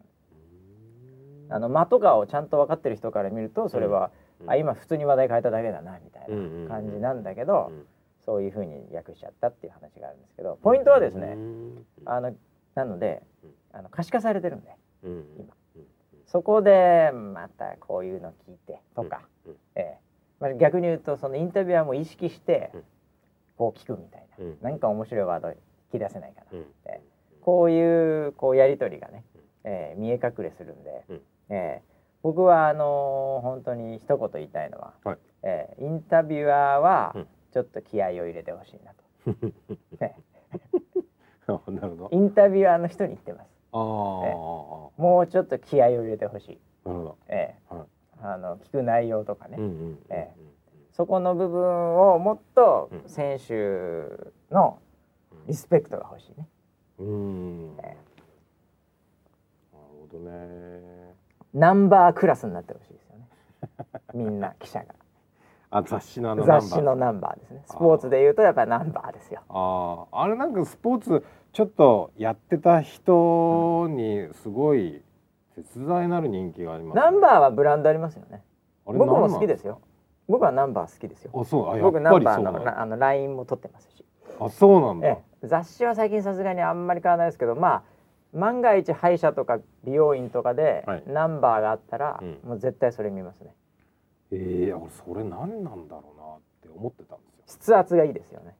[1.51, 7.85] あの間とかをちゃんと分かってる人から見るとそれは、うんあ今普通に話題変えただけだなみたいうんうんうんな感じなんだけど、うん。
[8.25, 11.85] そういう風に訳しちゃったっていう話があるんですけどポイントはですね、うん。
[12.05, 12.35] あの
[12.75, 13.51] なのでうん。
[13.71, 14.69] あの可視化されてるんで
[15.03, 15.83] うん今うん
[16.25, 19.97] そこでまたこういうの聞いてとか、うんええ。
[20.39, 22.83] まあ、逆に言うとそのインタビュアーも意識してうん。
[23.57, 24.57] こう聞くみたいな、うん。
[24.61, 25.55] なんか面白いワード引
[25.93, 26.65] き出せないかな、うん。
[26.85, 27.01] ええ
[27.41, 29.23] こういうこうやり取りがね、
[29.63, 31.21] えー見え隠れするんで、うん。
[31.49, 31.88] えー
[32.21, 35.17] 僕はあのー本当に一言言いたいのは、はい。
[35.43, 37.27] えーインタビュアーはうん。
[37.51, 39.03] ちょっと気合を入れてほしいなと、
[41.71, 42.09] なるほど。
[42.11, 43.49] インタビュアーの人に言ってます。
[43.71, 43.79] あー。
[43.79, 45.01] あー。
[45.01, 47.17] もうちょっと気合を入れてほしい、なるほど。
[47.27, 47.75] えー。
[47.75, 47.87] はい。
[48.21, 50.31] あの聞く内容とかね、うんうんうんえ
[50.91, 53.03] そこの部分をもっとうん。
[53.09, 53.53] 選手
[54.53, 54.77] の
[55.47, 56.47] リスペクトが欲しいね。
[56.99, 57.75] うん。
[57.77, 57.97] なるえ
[59.71, 61.08] ほどね
[61.53, 63.27] ナンバークラスになってほしいですよね。
[64.13, 64.85] みんな記者が。
[65.71, 67.63] あ雑誌のあのナンバー雑誌のナンバーですね。
[67.65, 69.41] スポーツで言うとやっぱりナンバーですよ。
[69.49, 75.03] あああれなんかスポーツちょっとやってた人にすごい
[75.55, 78.43] 絶大なる人気があります、ナンバーはブランドありますよね。
[78.85, 79.79] 僕も好きですよ。
[80.27, 81.31] 僕はナンバー好きですよ。
[81.35, 84.05] あそうあ僕ナぱンバーのあのラインも取ってますし。
[84.39, 87.83] あそうなんだ、ええ、雑誌は最近さすがにあんまり買わないですけど、まあ
[88.33, 91.03] 万が一歯医者とか美容院とかではい。
[91.07, 92.39] ナンバーがあったら、うん。
[92.43, 93.55] もう絶対それ見ますね。
[94.31, 97.57] ええ俺それ何なんだろうなって思ってたんですよ。
[97.61, 98.55] 筆圧がいいですよね。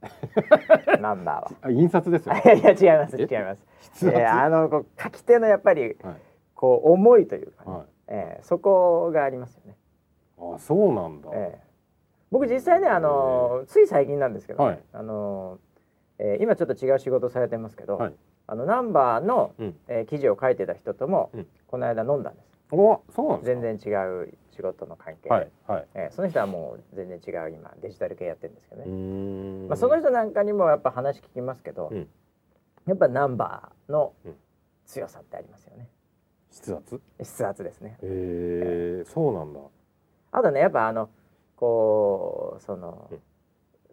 [1.00, 1.52] ナンバーは。
[1.62, 2.34] あ印刷ですよ。
[2.44, 3.22] いやいや違いますえ？
[3.22, 3.62] 違います。
[4.00, 4.20] 筆圧？
[4.20, 6.16] えーあの書き手のやっぱりはい。
[6.56, 7.86] こう思いというかね、はい。
[8.08, 9.76] えーそこがありますよね。
[10.40, 11.70] あそうなんだ、えー。
[12.32, 13.66] 僕実際ねあのー。
[13.68, 14.66] つい最近なんですけど、ね。
[14.70, 14.80] はい。
[14.94, 15.60] あのー
[16.22, 18.14] えー今ちょっと違う仕事されてますけど、はい
[18.52, 19.76] あのナンバーの、うん。
[19.88, 21.48] えー記事を書いてた人とも、うん。
[21.68, 22.50] この間飲んだんです。
[22.72, 23.62] おそうなんですか？
[23.62, 25.88] 全然違う仕事の関係で、はいはい。
[25.96, 28.92] えーその人はもう全然違う今デジタル系やってるんですけどね。
[28.92, 29.68] ん。
[29.68, 32.08] まあその人なんかにもやっぱ話聞きますけど、うん。
[32.88, 34.36] やっぱナンバーのうん
[34.86, 35.88] 強さってありますよね。
[36.52, 37.02] 筆圧？
[37.20, 37.98] 筆圧ですね。
[38.02, 39.60] ええそうなんだ。
[40.32, 41.10] あとねやっぱあの
[41.56, 43.20] こうその、うん。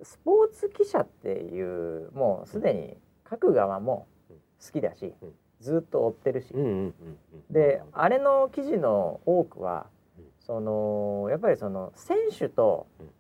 [0.03, 2.99] スポーツ記者っていうもうすでに
[3.31, 4.07] 書く側も
[4.65, 5.35] 好きだし、うん。
[5.61, 6.95] ずっと追ってるし、うんうんうん
[7.49, 7.53] うん。
[7.53, 9.87] であれの記事の多くは、
[10.19, 13.11] うんそのやっぱりその選手とうん。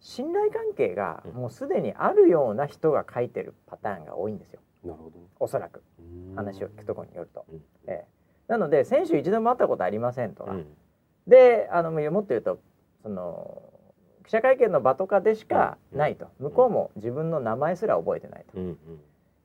[0.00, 1.32] 信頼関係がうん。
[1.32, 4.60] もうすでにあるような人が書いてるパターンが多いんですよ。
[4.84, 5.18] なるほど。
[5.40, 5.82] おそらく。
[6.34, 7.44] 話を聞くところによると。
[7.50, 7.62] うん。
[7.86, 8.06] ええ。
[8.48, 10.66] なので選手一度も会ったことありませんとか、うん。
[11.26, 12.60] であのもっと言うと
[13.02, 13.62] その
[14.24, 18.80] 記者会見の場とかでしかないと、向こうも自分の名前すら覚えてないうんと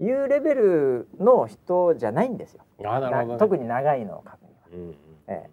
[0.01, 4.67] いうレベルの人じゃないんですよ、ね、な特に長いのを書くには。
[4.73, 4.95] うんうん
[5.27, 5.49] え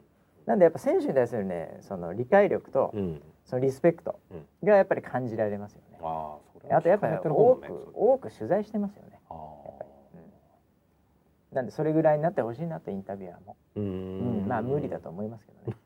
[0.47, 4.19] なんでやっぱ選手に対するねその理解力とうんそのリスペクト
[4.65, 5.99] がやっぱり感じられますよね。
[6.03, 9.21] ああそれはあとやっぱり多くね多く取材してますよね。
[9.29, 13.57] あうんなんでそれぐらいになってほしいなとインタビュアーも。
[13.77, 15.77] ーううんんまあ無理だと思いますけどね。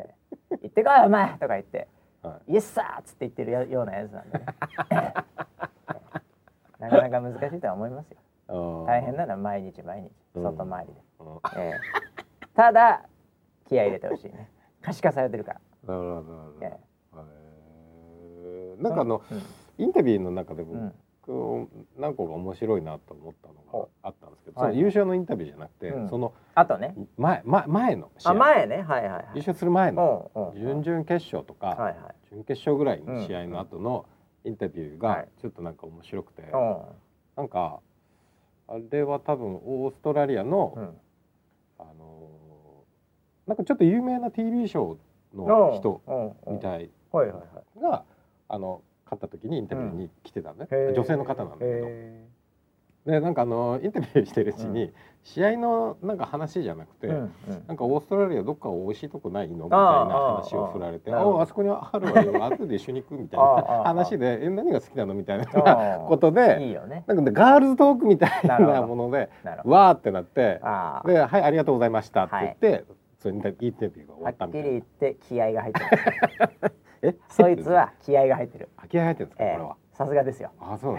[0.00, 0.14] え
[0.52, 1.88] え行ってこいお前とか言って。
[2.22, 4.46] はイエスサーっつって言ってるよようなやつなんでね。
[6.88, 8.16] なかなか難しいとは思いますよ。
[8.48, 10.42] 大大変なのは毎日毎日うん。
[10.42, 11.36] 外回りで、うん。
[11.60, 11.72] ええ。
[12.54, 13.02] ただ
[13.68, 14.50] 気合い入れてほしいね。
[14.82, 15.60] 可視化されてるから、
[15.94, 18.82] なるほどえへー。
[18.82, 19.36] なんかあのえ
[19.78, 20.70] インタビューの中でうん。
[20.80, 20.94] うん
[21.26, 21.68] 僕
[21.98, 26.08] 何個か面白いなと思ったのがほあったんですけど、はいその優勝のインタビューじゃなくて、うん。
[26.08, 26.94] そのあとね。
[27.16, 28.30] 前前前の試合。
[28.30, 28.76] あ前ね。
[28.82, 29.24] はいはいはい。
[29.34, 30.30] 優勝する前の。
[30.34, 31.96] うんうん準々決勝とか、はいはい。
[32.30, 34.06] 準決勝ぐらいの試合の後の
[34.46, 35.28] インタビューがはい。
[35.40, 36.78] ちょっとなんか面白くて、うん。
[37.36, 37.80] なんか
[38.68, 40.82] あれは多分オーストラリアの、うん。
[41.78, 46.26] あのーなんかちょっと有名な TV ショーの人うん。
[46.28, 46.54] うん。
[46.54, 47.80] みたいはいはいはい。
[47.80, 48.04] が
[48.48, 50.94] あの勝った時にインタビューに来てたのね、へー。
[50.94, 51.86] 女性の方なんだけど。
[51.88, 52.26] へ
[53.06, 59.64] でなんかあのインタビューしてるうちに、う試合のなんか話じゃなくて、なんかオーストラリアどっか美味しいとこないの？
[59.64, 62.44] みたいな話を振られて「あああそこにあるわよ。
[62.44, 67.04] 後で一緒に行く」みたいな話で「え何が好きなの?」みたいなことでいいよね。
[67.06, 69.30] なんかねガールズトークみたいなもので
[69.64, 70.60] わーってなって
[71.06, 72.84] で「はいありがとうございました」って言って、
[73.18, 74.68] そのインタビューが終わはったきっみたいな。
[74.68, 77.16] り言って気合が入ってる え？
[77.28, 78.68] そいつは気合が入ってる。
[78.76, 79.52] 空き家入ってるんですか、ええ。
[79.52, 80.50] これはさすがですよ。
[80.60, 80.96] ああそう。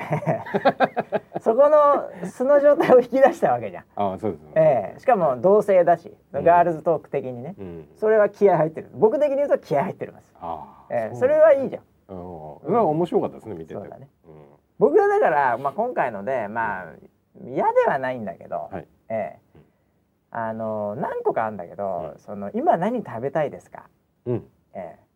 [1.40, 3.84] そこの素の状態を引き出したわけじゃん。
[3.96, 4.42] ああそうです。
[4.42, 5.00] ね、ええ。
[5.00, 6.44] しかも同性だし、うん。
[6.44, 7.54] ガールズトーク的にね。
[7.60, 7.88] うん。
[7.96, 8.90] それは気合入ってる。
[8.96, 11.84] 僕的に言うと気合入ってるんです、ああ、ええそれはいいじゃん。
[12.10, 13.74] うん、それは面白かったですね見てて。
[13.76, 14.10] そうだね。
[14.26, 14.32] うん。
[14.80, 16.86] 僕はだから、まあ、今回のでまあ
[17.46, 18.88] 嫌ではないんだけど、はい。
[19.10, 19.40] ええ。
[19.56, 19.62] うん
[20.30, 22.20] あの何個かあるんだけど、うん。
[22.20, 23.88] その今何食べたいですか、
[24.26, 24.48] うん。
[24.74, 25.00] ええ。
[25.02, 25.07] うん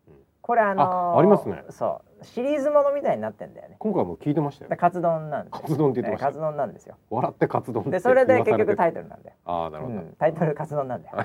[0.42, 1.62] これあのあありますね。
[1.70, 3.76] そうシリーズものみたいになってんだよね。
[3.78, 4.70] 今回も聞いてましたよ。
[4.70, 5.60] でカツ丼なんですよ。
[5.60, 6.26] カツ丼って言ってました。
[6.26, 6.96] ええカツ丼なんですよ。
[7.10, 11.16] 笑ってカツ丼ってでそれで結局タイトルなんだよ、ああなるほど、うん、タイトルカツ丼なんだよ。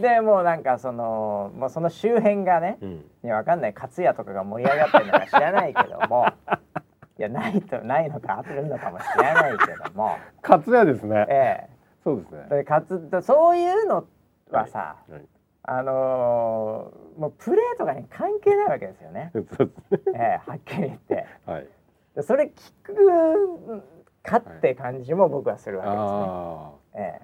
[0.00, 3.04] でもうなんかそのもうその周辺がねうん。
[3.24, 3.72] いやわかんない。
[3.72, 6.26] 勝屋とかが盛り上がってるのか知らないけども。
[7.18, 10.16] いやないとないのかあるのかもしれないけども。
[10.42, 11.26] カツ屋ですね。
[11.28, 11.68] え
[12.04, 12.46] そうですね。
[12.50, 14.04] えでカツそういうの
[14.50, 15.37] はさ、はい
[15.70, 19.32] あのーもうプレーとかに関係ないわけですよね、
[20.14, 21.26] ええはっきり言って。
[21.44, 21.66] はい。
[22.14, 23.82] でそれ聞く
[24.22, 27.20] かって感じも僕はするわけですね、あえ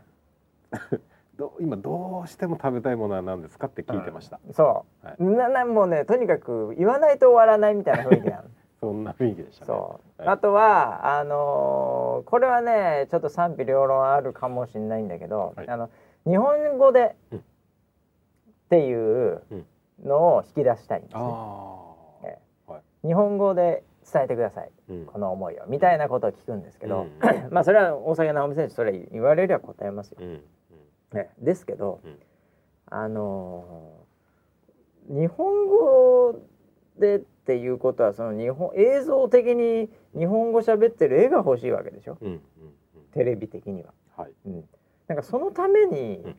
[0.73, 0.99] あ
[1.39, 5.23] ど今どうしても食べたいものは何ですかって聞いてました、えそう、はい。
[5.23, 8.43] ななもうねとにかく言わないと終わらないみたいな雰囲気なの
[8.81, 9.67] そんな雰囲気でしたね。
[9.67, 10.29] そう、はい。
[10.29, 15.69] あとはあのーこれはねちょっと賛否両論あるかもしれないんだけど、はい。
[15.69, 15.89] あの
[16.27, 17.45] 日本語で、うん
[18.77, 19.67] っていううん
[20.05, 23.07] のを引き出したいんですね、ああ、えはい。
[23.07, 24.71] 日本語で伝えてください。
[24.89, 25.07] うん。
[25.07, 27.11] この思いをみたいなことを聞くんですけど、うん。
[27.55, 30.27] まあそれは大阪直美選手それ言われりゃ答えますよ、うん。
[30.29, 30.41] うん。
[31.13, 32.19] ね、ですけど、うん。
[32.87, 34.05] あのー
[35.07, 36.41] 日本語
[36.99, 42.17] でっていうことはその日本映像的に日本語喋ってる絵が欲しいわけでしょ。
[42.23, 42.29] うん。
[42.29, 42.35] うん。
[42.35, 42.41] うん。
[43.13, 43.93] テレビ的には。
[44.17, 44.33] はい。
[44.47, 44.65] うん、
[45.07, 46.37] なんかそのためにうん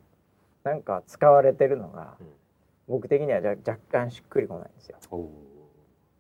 [0.66, 2.28] なんか使われてるのがうん。
[2.88, 4.98] 僕的にはじゃ若干しっくりこないんですよ。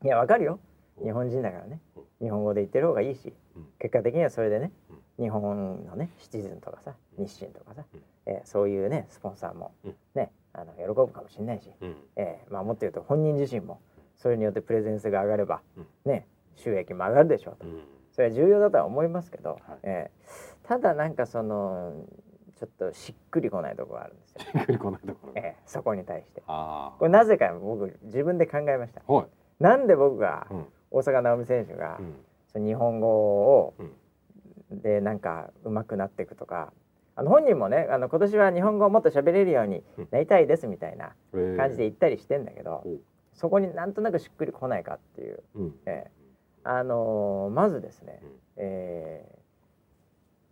[0.03, 0.60] いやわかるよ。
[0.97, 1.79] お日本人だからね。
[1.97, 2.03] うん。
[2.27, 3.65] 日本語で言ってる方がいいしうん。
[3.79, 4.71] 結果的にはそれでね
[5.17, 5.25] うん。
[5.25, 7.25] 日本のねシチズンとかさうん。
[7.25, 8.01] 日清とかさ、うん。
[8.27, 9.95] えーそういうねスポンサーもうん。
[10.15, 11.95] ねあの喜ぶかもしれないし、うん。
[12.15, 13.79] えーまあ、もっと言うと本人自身も
[14.15, 15.88] それによってプレゼンスが上がればうん。
[16.05, 17.65] ね収益も上がるでしょうと。
[17.67, 17.81] うん。
[18.12, 19.79] それは重要だとは思いますけど、はい。
[19.84, 21.93] えーただなんかその
[22.55, 25.41] ちょっとしっくりこないところがあるんですよ、しっくりこないところが。
[25.41, 26.41] えーそこに対して。
[26.47, 29.01] あこれなぜか僕自分で考えました。
[29.07, 29.27] あはい。
[29.59, 30.65] なんで僕がうん。
[30.91, 32.15] 大坂なおみ選手が、うん。
[32.53, 33.83] その日本語をう
[34.75, 34.81] ん。
[34.81, 36.71] でなんか上手くなっていくとか
[37.15, 41.37] あの本人もねあの今年は日本語をもっと喋れるようになりたいですみたいなえ。
[41.37, 42.99] ー感じで言ったりしてんだけど、ほう。
[43.33, 45.75] そこになんとなくしっくりこないかっていう、うん。
[45.85, 46.09] え
[46.63, 48.29] あのーまずですね、うん。
[48.57, 49.44] えー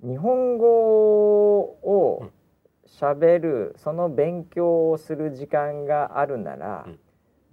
[0.01, 2.31] 日本語を
[2.85, 6.99] 喋るその勉強をする時間があるなら、うん。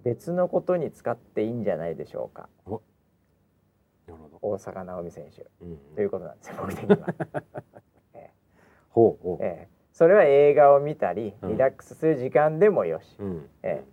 [0.03, 2.49] 別のことに使っていいんじゃないでしょうか。
[4.41, 5.45] 大坂なおみ選手。
[5.61, 7.07] うんということなんですよ 僕的には。
[8.89, 9.37] ほうほう。
[9.41, 9.81] ええ。
[9.93, 11.49] それは映画を見たりうん。
[11.49, 13.49] リラックスする時間でもよし、うん。
[13.63, 13.83] え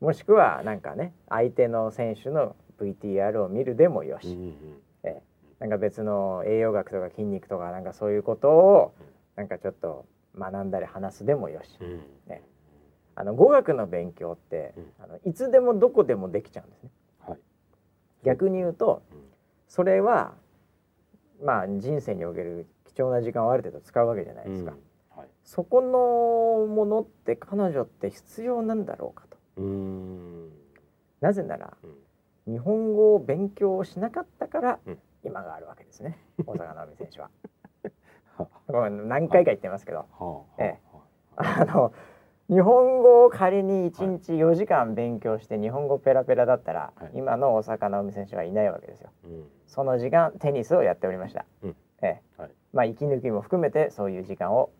[0.00, 4.56] もしくはなんかね相手の選手の VTR を見るでもよし、
[5.60, 8.94] なんか別の栄養学とか筋肉とかなんかそういうことを
[9.36, 10.06] なんかちょっと
[10.38, 12.00] 学んだり話すでもよし、うん。
[12.26, 12.42] ね。
[13.14, 14.92] あの語学の勉強って、うん。
[15.00, 16.90] あのいつでもどこでもできちゃうんですね。
[17.20, 17.38] はい。
[18.24, 19.18] 逆に言うとうん。
[19.68, 20.34] それは
[21.42, 24.72] まあ人生における貴重な時間をある程度使うわけじゃないですか。
[24.72, 25.18] うん。
[25.18, 25.28] はい。
[25.44, 29.38] そこのものって彼女って必要なんだろうかと。
[31.20, 31.86] なぜならう
[32.50, 32.52] ん。
[32.54, 36.18] 日本語を勉強しなかったから、うん今があるわけですね。
[36.46, 37.30] 大坂なおみ選手は。
[38.90, 40.06] 何回か言ってますけど、
[40.58, 41.02] えは
[41.36, 41.64] あ。
[41.64, 41.92] の
[42.48, 47.10] 日本語を仮に1日4時間勉強して日本語ペラペラだったら、はい。
[47.14, 49.10] 今の大坂なおみ選手はいないわけですよ。
[49.24, 49.50] うん。
[49.66, 51.46] その時間テニスをやっておりました。
[51.62, 51.76] うん。
[52.02, 52.40] ええ。
[52.40, 52.50] はい。
[52.72, 54.70] まあ息抜きも含めてそういう時間を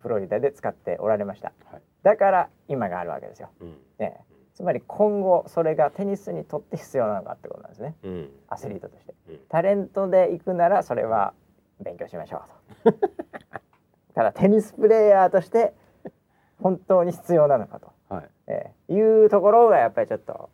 [0.00, 1.52] フロリダで使っておられました。
[1.70, 1.82] はい。
[2.02, 3.50] だから今があるわけですよ。
[3.60, 3.78] うん。
[3.98, 7.96] ええつまり今後それがテニスにとって必要なのかってことなんですね。
[8.04, 8.30] うん。
[8.48, 9.14] アスリートとして。
[9.28, 9.38] うん。
[9.48, 11.34] タレントで行くならそれは
[11.80, 12.42] 勉強しましょ
[12.84, 12.98] うと。
[14.14, 15.74] ただテニスプレーヤーとして
[16.62, 18.30] 本当に必要なのかと、はい。
[18.46, 18.94] ええ。
[18.94, 20.50] いうところがやっぱりちょっと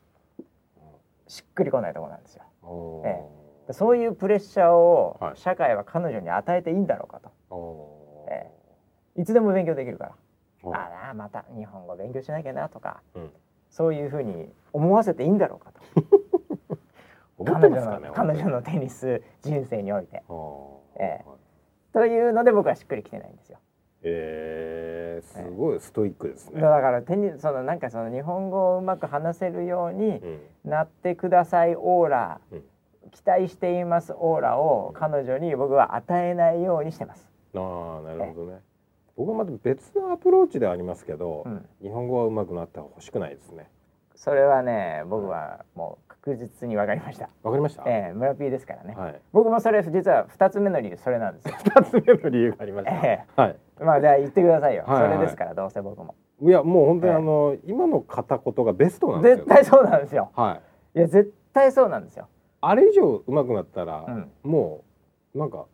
[1.29, 2.45] しっくりこないところなんですよ。
[2.63, 3.07] おー。
[3.07, 5.37] えそういうプレッシャーをはい。
[5.37, 7.31] 社会は彼女に与えていいんだろうかと。
[7.55, 8.33] おー。
[8.33, 8.51] え
[9.17, 10.13] いつでも勉強できるから。
[10.73, 13.33] ああなまた日本語勉強しなきゃなとか、うん
[13.71, 15.81] そういうふうに思わせていいんだろうかと。
[17.39, 20.23] 思っ彼女てますかねの彼女のテニス人生において。
[20.29, 21.41] のええ
[21.93, 23.59] というので僕はしっくりきてないんですよ。
[24.03, 26.61] えー、すごいストイックですね。
[26.61, 32.65] だからテニスそのなんかその日本語をうまく話せるようにうんなってくださいオーラ、うん
[33.11, 37.29] 期待していますオーラを彼女に僕は与えないようにしてます。
[37.55, 38.61] ああなるほどね。
[39.21, 43.69] 僕はまた別のアプローチではありますけど、うん、日本語は上手くなってほしくないですね。
[44.15, 47.29] それはね僕はもう確実に分かりました。
[47.43, 47.83] わかりました？
[47.87, 48.95] ええ村 P ですからね。
[48.97, 49.21] はい。
[49.33, 51.55] 僕もそれ実は二つ目の理由それなんですよ。
[51.63, 52.93] 二つ目の理由がありました。
[52.93, 53.57] えはい。
[53.79, 54.85] まあじゃあ言ってくださいよ。
[54.87, 56.15] はいはいそれですからどうせ僕も。
[56.41, 60.31] いやもう本当にええあの、今の片言がベストなんですよ、絶対そうなんですよ。
[60.35, 60.61] は
[60.95, 60.99] い。
[60.99, 62.27] いや絶対そうなんですよ。
[62.63, 64.85] あれ以上上手くなったら、うんも
[65.35, 65.67] うなんか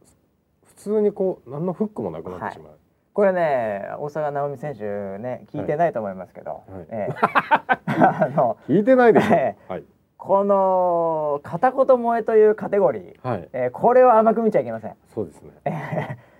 [0.65, 2.79] 普通にこう何のフックもなくなってしまう。
[3.17, 4.83] これね大坂なおみ選手
[5.17, 7.15] ね聞いてないと思いますけど、はいええ
[7.97, 9.35] あの聞いてないでしょ。
[9.35, 9.85] えはい
[10.19, 13.49] この片言萌えというカテゴリー、はい。
[13.55, 14.97] えーこれを甘く見ちゃいけません。
[15.07, 15.51] そうですね。
[15.65, 15.71] え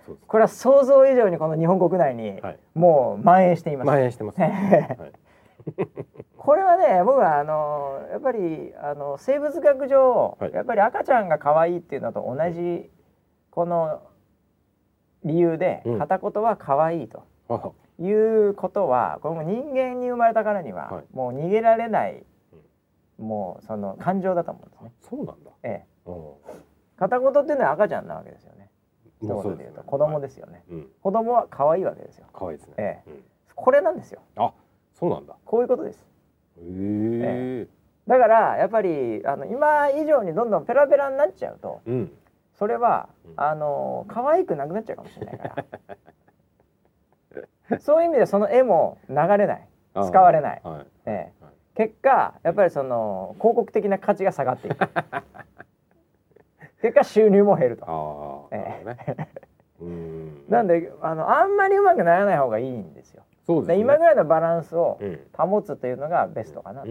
[0.07, 0.15] ー。
[0.27, 2.59] これは想像以上にこの日本国内にはい。
[2.75, 3.87] もう蔓延しています。
[3.87, 5.11] 蔓延してます、えはい。
[6.37, 12.91] これはね僕はあのやっぱりあの生物学上、はいやっぱり赤ちゃんが可愛いっていうのと同じ
[13.49, 14.01] この
[15.27, 22.23] 理由で、うん片言は可愛いとあいうことはこれも人間に生まれたからには、はいもう逃げられない、
[23.17, 24.91] もうその感情だと思うんですね。
[25.01, 25.51] そうなんだ。
[25.63, 26.33] ええ、うん
[26.97, 28.69] 片言っていうのは赤ちゃんなわけですよね。
[29.21, 29.83] 一言で言う。
[29.85, 30.63] 子供ですよね。
[30.69, 30.79] はい。
[30.79, 30.87] うん。
[31.01, 32.25] 子供は可愛いわけですよ。
[32.33, 32.73] 可愛いですね。
[32.77, 33.23] ええうん
[33.57, 34.21] これなんですよ。
[34.35, 34.53] あ、
[34.93, 35.35] そうなんだ。
[35.43, 36.05] こういうことです。
[36.59, 37.67] へえ。
[38.07, 42.11] だからやっぱりあの今以上にどんどんペラペラになっちゃうとうん。
[42.57, 45.65] それは、うんあの可愛くなくなっちゃうかもしれないか
[47.69, 50.85] ら そういう意味でその絵も流れないあ使われない、はい。
[51.05, 54.77] ええはい結果やっぱりその広告的な価値が下がっていく
[56.81, 58.49] 結果収入も減ると。
[58.51, 59.27] ええね。
[59.79, 60.45] うん。
[60.49, 63.75] なんであのあんまりうまくならない方がいいんですよそうですね。
[63.75, 65.19] で今ぐらいのバランスをうん。
[65.37, 66.87] 保つというのがベストかなと。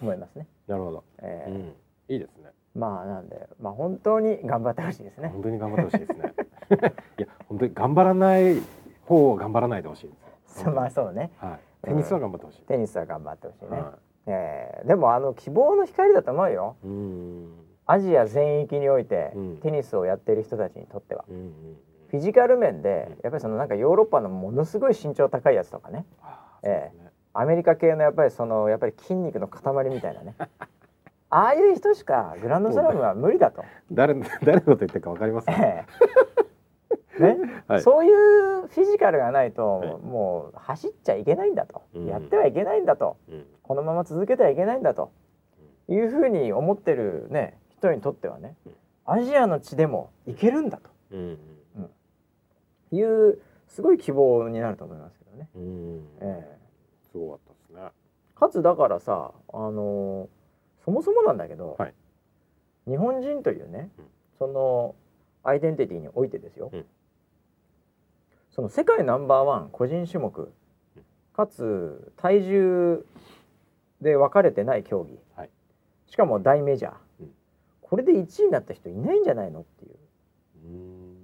[0.00, 1.04] 思いますね、なるほど。
[1.20, 1.76] ええうん。
[2.08, 2.50] いいですね。
[2.74, 6.34] まあなんでまあ本当に頑張ってほしいですね本当に頑張ってほしいですね。
[7.18, 8.56] いや本当に頑張らない
[9.04, 10.14] 方を頑張らないでほしいで
[10.46, 10.68] す。
[10.70, 11.86] まあそうねはい。
[11.86, 12.62] テニスは頑張ってほしい。
[12.62, 16.86] テニスは頑張ってほしいね、はえーでもあの希望の光だと思うよい。
[16.86, 17.54] うん。
[17.86, 21.52] アジア全域においてうんテニスをやっている人たちにとっては、うんうんうん。
[22.08, 27.10] フィジカル面でやっぱりそのなんかヨーロッパのものすごい身長高いやつとかねあーそうですね。
[27.34, 30.34] アメリカ系のやっぱりそのやっぱり筋肉の塊みたいなね
[31.34, 33.64] ああいう人しかグランドスラムは無理だと。
[33.90, 35.52] 誰誰のこと言ってるかわかりますか。
[35.54, 35.86] え
[37.18, 37.36] えね、
[37.68, 43.46] はいそういうフィジカルがないと、はいもう走っちゃいけないんだと、うんやってはいけないんだとうん。
[43.62, 45.10] このまま続けてはいけないんだと
[45.88, 48.72] いうふうに思ってるね人にとってはねうん
[49.06, 50.80] アジアの地でもいけるんだ
[51.10, 51.38] うん
[52.90, 55.48] というすごい希望になると思いますけどね。
[55.54, 55.62] うん。
[55.62, 55.66] う
[55.96, 56.04] ん。
[56.20, 56.58] ええ
[57.10, 57.90] すごかったですね。
[58.34, 60.41] かつだからさあのー
[60.84, 61.94] そもそもなんだけど、はい。
[62.88, 64.04] 日本人というね、うん。
[64.38, 64.94] その
[65.44, 66.84] アイデンティティにおいてですよ、うん。
[68.50, 70.52] その世界ナンバーワン個人種目
[71.32, 73.06] かつ体重
[74.00, 75.50] で分かれてない競技、はい。
[76.06, 77.32] しかも大メジャー、うん。
[77.80, 79.96] これで1位になった人いないんじゃないのっていう、
[80.66, 81.16] うん。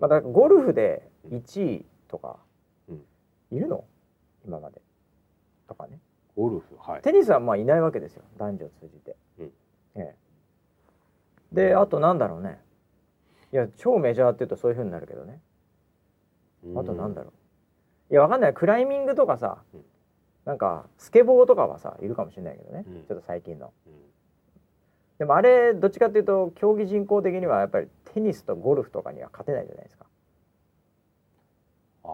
[0.00, 2.36] まあ、だゴルフで1位とか
[2.88, 3.04] うん。
[3.50, 3.84] いるの？
[4.46, 4.80] 今まで。
[5.66, 5.98] とかね
[6.36, 7.02] ゴルフはい。
[7.02, 9.16] テニスはまあいないわけですよ男女通じて。
[9.38, 9.52] うん。
[9.96, 10.14] ええ、
[11.52, 12.60] であとなんだろうね。
[13.52, 15.40] いや超メジャーって言うとそういうふうになるけどね。
[16.76, 17.32] あとなんだろ
[18.10, 18.12] う。
[18.12, 18.54] いやわかんない。
[18.54, 19.84] クライミングとかさ、うん。
[20.44, 23.04] なんかスケボーとかはさいるかもしれないけどね、うん。
[23.04, 23.72] ちょっと最近の。
[23.86, 23.92] うん。
[25.18, 30.04] ででもあれどっちかっていうと競技人口的にはやっぱりテニスとゴルフとかには勝てないじゃないですか。
[32.04, 32.10] ああ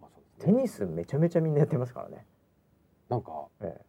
[0.00, 0.54] まあそうですね。
[0.54, 2.24] テニスめちゃめちゃみんなやってますからね、
[3.08, 3.80] なんかえ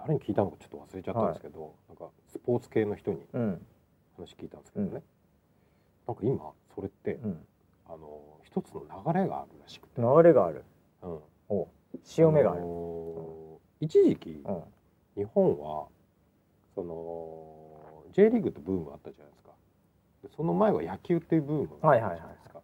[0.00, 3.66] 誰に聞いたのかちょっと忘れちゃったんですけど、なんかスポーツ系の人にえ、うん。
[4.16, 5.02] 話聞いたんですけどね、
[6.06, 7.46] なんか今それって、うん、
[7.86, 10.64] あの一つの流れがあるらしくて、流れがある。
[11.02, 11.68] うん、お
[12.04, 14.62] 潮目がある、の一時期うん。
[15.16, 15.86] 日本は
[16.74, 19.50] その J リーグってブームあったじゃないですか。
[20.22, 22.60] でその前は野球っていうブームがあったじゃないですか、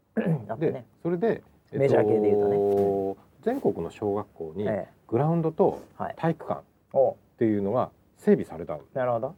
[0.46, 1.42] で あってね、それで、
[1.72, 2.56] メジャー系で言うとね
[3.46, 5.80] 全国の小学校にえグラウンドと
[6.16, 8.84] 体育館っおていうのが整備されたんで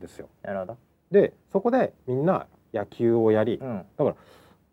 [0.09, 0.31] すよ。
[0.43, 0.77] なるほど。
[1.11, 3.85] でそこでみんな野球をやりうん。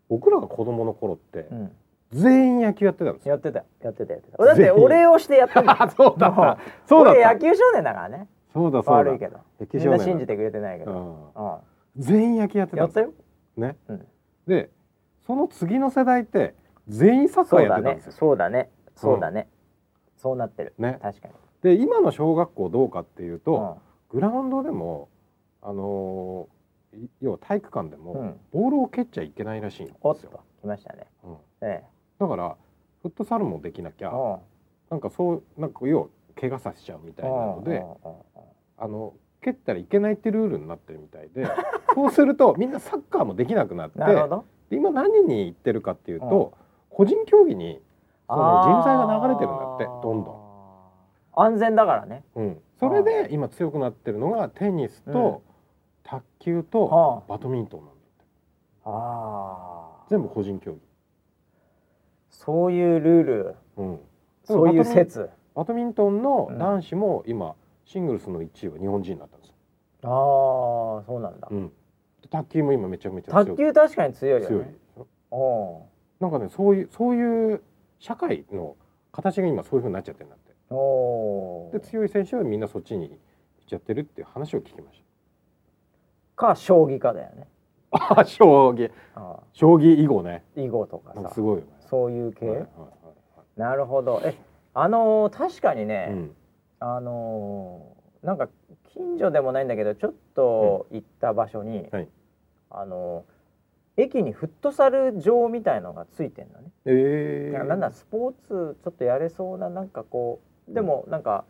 [0.08, 1.72] 僕らが子供の頃ってうん。
[2.12, 3.32] 全員野球やってたんですよ。
[3.34, 3.64] やってた。
[3.82, 4.42] やってたやってた。
[4.42, 6.58] だってお礼をしてやってんだあそうだった。
[6.86, 8.28] そうだ野球少年だからね。
[8.54, 9.10] そうだそうだ。
[9.10, 9.38] 悪いけど。
[9.74, 10.92] みんな信じてくれてないけど、
[11.36, 11.44] うん。
[11.44, 11.58] うん。
[11.98, 12.82] 全員野球やってた。
[12.82, 13.12] やったよ。
[13.56, 14.06] ね、うん。
[14.46, 14.70] で
[15.26, 16.54] その次の世代って
[16.88, 19.48] 全員サッカーやってたんですよ、そうだねそうだね、
[20.16, 20.74] そうなってる。
[20.78, 20.98] ね。
[21.02, 23.78] 確かに、で今の小学校どうかっていうと、
[24.12, 24.20] うん。
[24.20, 25.08] グラウンドでも
[25.62, 26.56] あのー
[26.98, 28.40] い要は体育館でも、うん。
[28.52, 30.22] ボールを蹴っちゃいけないらしいんおっと。
[30.22, 31.06] ですよ、来ましたね。
[31.24, 31.36] うん。
[31.60, 31.84] え
[32.18, 32.56] だから
[33.02, 34.38] フットサルもできなきゃえうん。
[34.90, 36.06] なんかそうなんか要は
[36.40, 37.96] 怪我させちゃうみたいなので、うんうんうん
[38.78, 41.46] あの蹴ったらいけないってルールになってるみたいで
[41.94, 44.44] そうするとみんなサッカーもできなくなってなるほど。
[44.70, 46.52] で今何に言ってるかっていうと、
[46.90, 47.80] 個人競技に
[48.28, 51.42] その人材が流れてるんだってどんどん。
[51.42, 52.24] 安全だからね。
[52.34, 55.42] うん、それで今強くなってるのがテニスと
[56.02, 58.24] 卓球とはバドミントンなんだって。
[58.84, 60.78] ああ全部個人競技、
[62.30, 63.56] そういうルール。
[63.76, 64.00] うん、
[64.44, 65.30] そういう説。
[65.54, 66.58] バドミントンのうん。
[66.58, 67.54] 男子も今
[67.86, 69.54] シングルスの1位は日本人になったんですよ、
[70.02, 71.68] ああそうなんだ、うん、
[72.20, 73.46] で卓球も今めちゃめちゃ強い。
[73.46, 74.64] 卓球確かに強いよ強い
[76.20, 77.62] なんかねそういうそういう
[77.98, 78.76] 社会の
[79.12, 80.46] 形が今そういう風になっちゃってるんだって。
[81.78, 83.18] で強い選手はみんなそっちに行っ
[83.68, 85.02] ちゃってるっていう話を聞きまし
[86.34, 87.48] か将棋かだよね。
[87.92, 88.90] たあ将棋。
[89.14, 90.44] あ将棋囲碁ね。
[90.56, 91.30] ー囲碁とかさ。
[91.32, 91.66] すごいよね。
[91.88, 92.68] そういう系、はいはい
[93.56, 94.20] なるほど。
[94.22, 94.36] え
[94.74, 96.36] あのー確かにね、はいうん。
[96.80, 98.48] あのーなんか
[98.92, 102.08] 近所でもないんだけどちょっと行った場所に、はい。
[102.70, 103.35] あのー
[103.96, 111.44] 駅にフットサル場みたいのがついてんのね、えー、だからなんだスポーツちょっとやれそうななんかこうでもなんか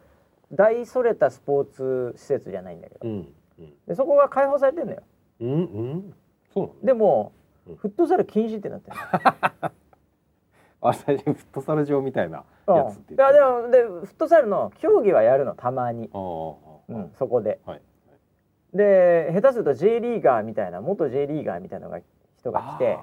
[0.52, 3.28] 大それたスポーツ施設じゃないんだけど、うん
[3.58, 3.72] うん。
[3.86, 5.02] でそこが開放されてんのよ。
[5.40, 6.14] うんうん。
[6.52, 7.32] そうでも、
[7.66, 7.76] うん。
[7.76, 8.96] フットサル禁止ってなってる
[10.82, 13.20] あ最初フットサル場みたいなのやつってうん。
[13.20, 17.60] いやでもでフットサルの競技はやるのたまに、うん、そこで。
[17.66, 17.82] はい。
[18.72, 22.00] で下手すると J リーガーみたいな元 J リーガーみたいなのが
[22.46, 22.98] 人が来て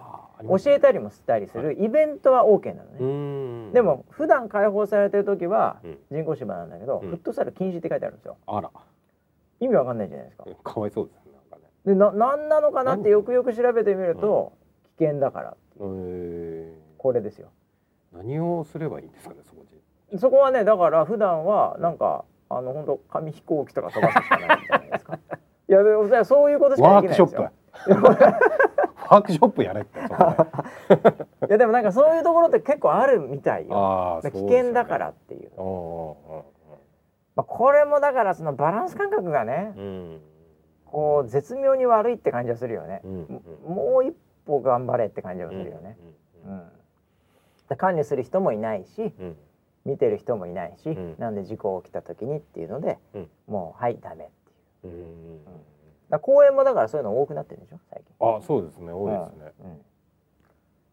[0.66, 5.98] 教えたりもしたりするイベントは OK なのね、でも普段開放されてる時はうん。
[6.12, 7.10] 人工芝なんだけど、うん。
[7.10, 8.38] フットサル禁止って書いてあるんですよ。
[8.48, 8.70] あら。
[9.60, 10.46] 意味わかんないじゃないですか。
[10.64, 11.72] かわいそうですねなんかね。
[11.86, 14.54] でな何なのかなってよくよく調べてみると、
[14.98, 17.50] 危険だからえこれですよ。
[18.14, 19.64] ー、何をすればいいんですかねそこ
[20.12, 20.18] で。
[20.18, 25.18] そこはねだから普段はなんかあの本当紙飛行機とか飛ばすしかないんじゃないですか？
[25.70, 27.96] いやでもそういうことしかワークショできないんですよ。
[27.96, 28.73] ップ
[29.14, 30.00] ワークショップやれって
[31.48, 34.20] いやでもなんかそういうところって結構あるみたいよ。
[34.24, 36.46] 危険だからっていう、おお
[37.36, 40.22] まあ、これもだからそのバランス感覚がねうん。
[40.86, 43.12] こう絶妙に悪いって感じがするよね、うん
[43.66, 43.76] うん。
[43.76, 45.98] もう一歩頑張れって感じがするよね、
[46.46, 46.64] うん
[47.70, 49.38] で管理する人もいないしうん。
[49.86, 51.16] 見てる人もいないし、うん。
[51.18, 53.30] なんで事故起きた時にっていうので、うん。
[53.48, 54.30] もうはいダメっ
[54.82, 55.06] ていう。
[55.06, 55.73] うん
[56.20, 57.80] 公園もだからそういうの多くなってるんでしょ？
[57.90, 58.36] 最近。
[58.38, 58.92] あそうですね。
[58.92, 59.52] 多いですね。
[59.62, 59.72] うん。
[59.72, 59.82] うん。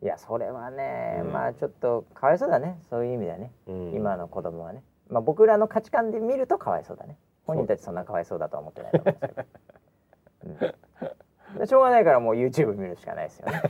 [0.02, 1.32] いやそれはね、うん。
[1.32, 2.78] まあちょっとかわいそうだね。
[2.88, 3.92] そういう意味ではね、うん。
[3.92, 4.82] 今の子供はね。
[5.08, 7.16] まあ僕らの価値観で見るとかわいそうだね。
[7.46, 10.74] 本人たちそんなかわいそうだとは思ってないと思うんですけど、
[11.54, 11.56] う。
[11.56, 11.58] ん。
[11.58, 13.62] でしょうがないからもう YouTube 見るしかないですよね。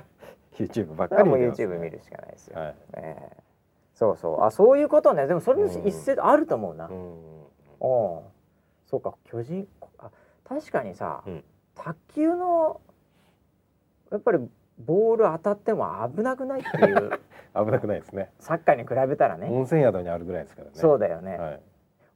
[0.58, 1.66] YouTube ばっかり見てますね。
[1.66, 2.74] YouTube 見るしかないですよ、はい。
[2.94, 3.36] ええ。
[3.92, 4.42] そうそう。
[4.42, 5.26] あそういうことね。
[5.26, 7.16] でもそれのうん一説あると思うな、うん。
[7.80, 8.22] おう。
[8.86, 9.14] そうか。
[9.24, 10.10] 巨人あ
[10.48, 11.44] 確かにさ、うん。
[11.74, 12.80] 卓球の
[14.10, 14.38] やっぱり
[14.78, 17.10] ボール当たっても危なくないっていう。
[17.54, 18.30] 危なくないですね。
[18.38, 20.72] サッカーに比べたらね、温泉宿にあるぐらいですからね。
[20.74, 21.60] そうだよね、はい。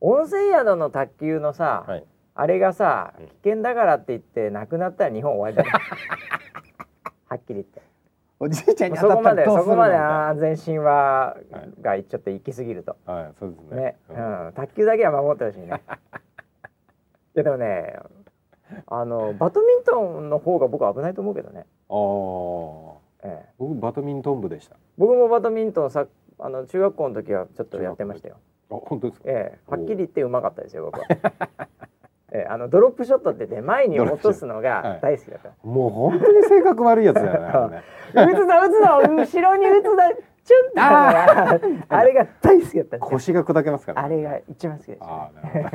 [0.01, 2.05] 温泉宿の卓球のさ、はい。
[2.35, 3.27] あれがさうん。
[3.27, 5.85] 危険だからって言ってなくなったら日本終わりだね
[7.29, 7.83] はっきり言って。
[8.43, 11.83] おじいちゃんにそこまでそこまであ安全神話はい。
[11.83, 12.97] がちょっと行き過ぎると。
[13.05, 13.83] はいそうですね。
[13.83, 15.67] ね、ううんん、卓球だけは守ってほしいね。
[17.35, 17.99] いやでもね
[18.87, 21.95] あのバドミントンの方が僕は危ないと思うけどね、あ
[23.25, 24.75] あええ、僕バドミントン部でした。
[24.75, 26.07] あ僕もバドミントンさ
[26.39, 28.37] あの中学校の時はちょっとやってましたよ、
[28.69, 29.25] 本当ですか？
[29.29, 31.07] ええ、はっきり言ってうまかったですよ僕は、
[32.33, 37.83] ええ、あのドロップショットってね前に落とすのが大好きだった、もう本当に性格悪いやつだよね
[38.15, 39.91] 打 つぞ打つぞ後ろに打つぞ
[40.43, 41.61] チュンって あ
[41.91, 45.71] あれが大好きだった腰が砕けますからあれが一番好きでした、ね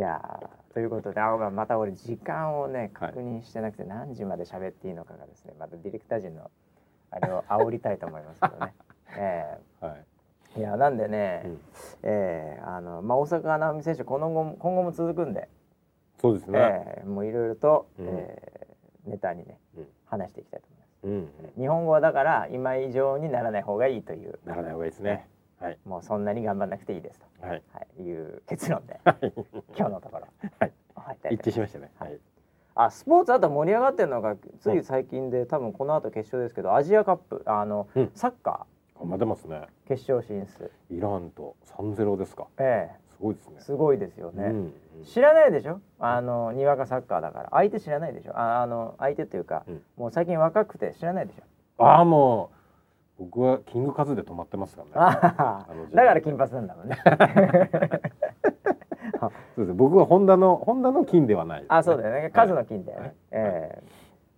[0.00, 2.90] やーということであまた俺時間をねはい。
[2.90, 6.50] 確認してなくて何時まで喋っていいのかがですねまたディレクター陣の
[7.10, 8.74] あれを煽りたいと思いますけどね。
[9.16, 10.04] えはい。
[10.56, 11.60] えいやなんでね、うん。
[12.02, 15.48] ええあのまあ大阪なおみ選手今後も今後も続くんで、
[16.18, 18.08] そうですね、ええもういろいろと、うん。
[18.08, 18.66] え
[19.06, 19.88] えネタにねうん。
[20.06, 20.90] 話していきたいと思います。
[21.04, 21.62] うんうん。
[21.62, 24.38] 日本語はだから今以上にならない方がいいという。
[24.44, 25.28] ならない方がいいですね
[25.60, 25.78] はい。
[25.84, 27.62] もうそんなに頑張らなくていいですと、はい。
[27.72, 29.00] はい、いう結論で。
[29.04, 29.32] はい。
[29.76, 30.26] 今日のところ、
[30.58, 30.72] はい。
[30.94, 31.90] はい、一致しましたね。
[31.98, 32.18] はい。
[32.74, 38.10] あスポーツあと盛り上がってるのがつい最近で、多分この後決勝ですけどアジアカップあの、うん。
[38.14, 38.66] サッカ
[38.98, 39.56] 頑張ってますね。
[39.86, 40.70] ー決勝進出。
[40.90, 42.46] イランと三ゼロですか。
[42.58, 43.54] えすごいですね。
[43.58, 45.04] えすごいですよね、うんうん。
[45.04, 45.80] 知らないでしょ？
[45.98, 47.48] あのにわかサッカーだから。
[47.50, 48.32] 相手知らないでしょ？
[48.38, 49.82] ああの相手というか、うん。
[49.96, 51.84] もう最近若くて知らないでしょ？
[51.84, 52.59] ああもう
[53.20, 55.16] 僕はキングカズで止まってますからね。
[55.94, 56.98] だから金髪なんだろうね。
[59.54, 59.74] そうです。
[59.74, 62.30] 僕はホンダのホンダの金ではないね、あそうだよね。
[62.30, 63.14] 数の金だよね、はい。
[63.32, 63.78] え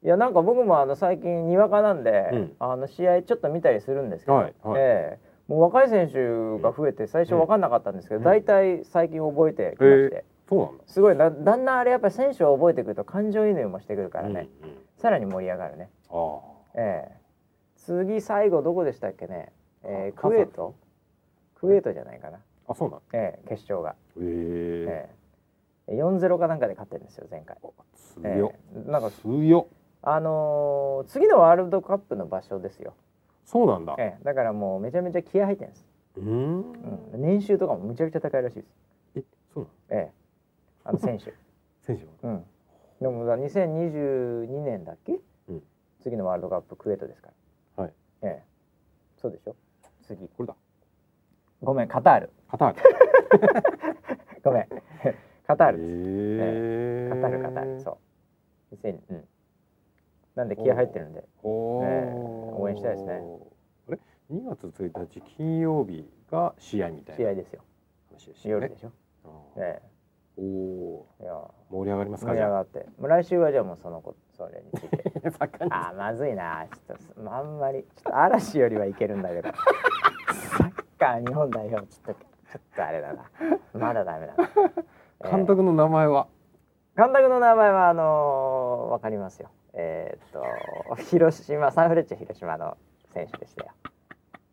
[0.03, 0.07] え。
[0.07, 0.09] い。
[0.09, 2.57] やなんか僕もあの最近にわかなんで、うん。
[2.59, 4.55] あの試合ちょっと見たりするんですけど、はい。
[4.65, 4.81] はい。
[4.81, 5.33] ええ。
[5.47, 8.25] もう若い選手が増えて最初分かんなかったんですけど、うん。
[8.25, 10.85] 大体最近覚えてきまして、そうなんだ。
[10.89, 14.77] すごいだだんだんあれやっぱり選手を覚えてくると感情移入もしてくるからね、うんうん。
[14.97, 16.41] さらに盛り上がるね、あ。
[16.75, 17.22] ええ
[17.85, 19.53] 次最後どこでしたっけね、
[19.83, 20.75] ええあクウェート？
[21.55, 25.11] クウェートじゃないかな、ああそうなんだええ決勝が、へえ
[25.89, 25.95] え。
[25.95, 27.57] え4-0かなんかで勝ってるんですよ前回、
[28.25, 28.51] え強っ。
[28.87, 29.67] えなんか強っ。
[30.03, 32.95] あのー次のワールドカップの場所ですよ、
[33.45, 33.97] そうなんだ。
[33.99, 35.87] ええだからもうめちゃめちゃ気合入ってるんです、
[36.19, 36.61] うーん。
[37.15, 38.69] うん、年収とかもむちゃくちゃ高いらしいです。
[39.17, 39.23] え
[39.53, 40.03] そうなの？
[40.03, 40.13] ええ。
[40.85, 41.35] あの選手。
[41.83, 42.11] 選手は？
[42.23, 42.45] うん。
[43.01, 45.19] でもだ2022年だっけ、
[45.49, 45.63] うん。
[46.01, 47.33] 次のワールドカップクウェートですから。
[47.33, 47.42] はい
[48.23, 48.43] ええ。
[49.17, 49.57] そうでしょ？
[50.03, 50.29] 次。
[50.37, 50.55] これだ。
[51.63, 52.31] ごめんカタール。
[52.51, 52.81] カタール。
[54.43, 54.69] ごめん。
[55.47, 55.79] カタール。
[55.79, 57.11] です、へえ。
[57.11, 57.81] カタールカタール。
[57.81, 57.99] そ
[58.73, 58.75] う。
[58.75, 59.29] 2000うん。
[60.35, 61.21] なんで気合入ってるんで。
[61.21, 62.13] ええ。
[62.55, 63.15] 応援したいですね。
[63.89, 63.99] あれ
[64.31, 67.25] ？2月1日金曜日が試合みたいな。
[67.25, 67.63] 試合ですよ。
[68.09, 68.53] 話でしたね。
[68.53, 68.93] 夜でしょ、
[69.25, 69.83] あーえ
[70.39, 71.51] おおえいや。
[71.71, 72.35] 盛り上がります盛か？
[72.37, 72.79] じゃり上がって。
[72.99, 74.15] もう来週はじゃあもうその子
[74.49, 75.67] それについて。
[75.71, 76.67] あまずいな。
[76.69, 79.51] ちょっとあんまりちょっと嵐よりはいけるんだけど。
[80.33, 83.25] サッカー日本代表ちょっとちょっとあれだな。
[83.75, 84.51] まだダメだな、
[85.25, 86.27] え ー監督の名前は？
[86.97, 89.51] 監督の名前はあのーわかりますよ。
[89.75, 92.77] えーっと広島サンフレッチェ広島の
[93.11, 93.71] 選手でしたよ。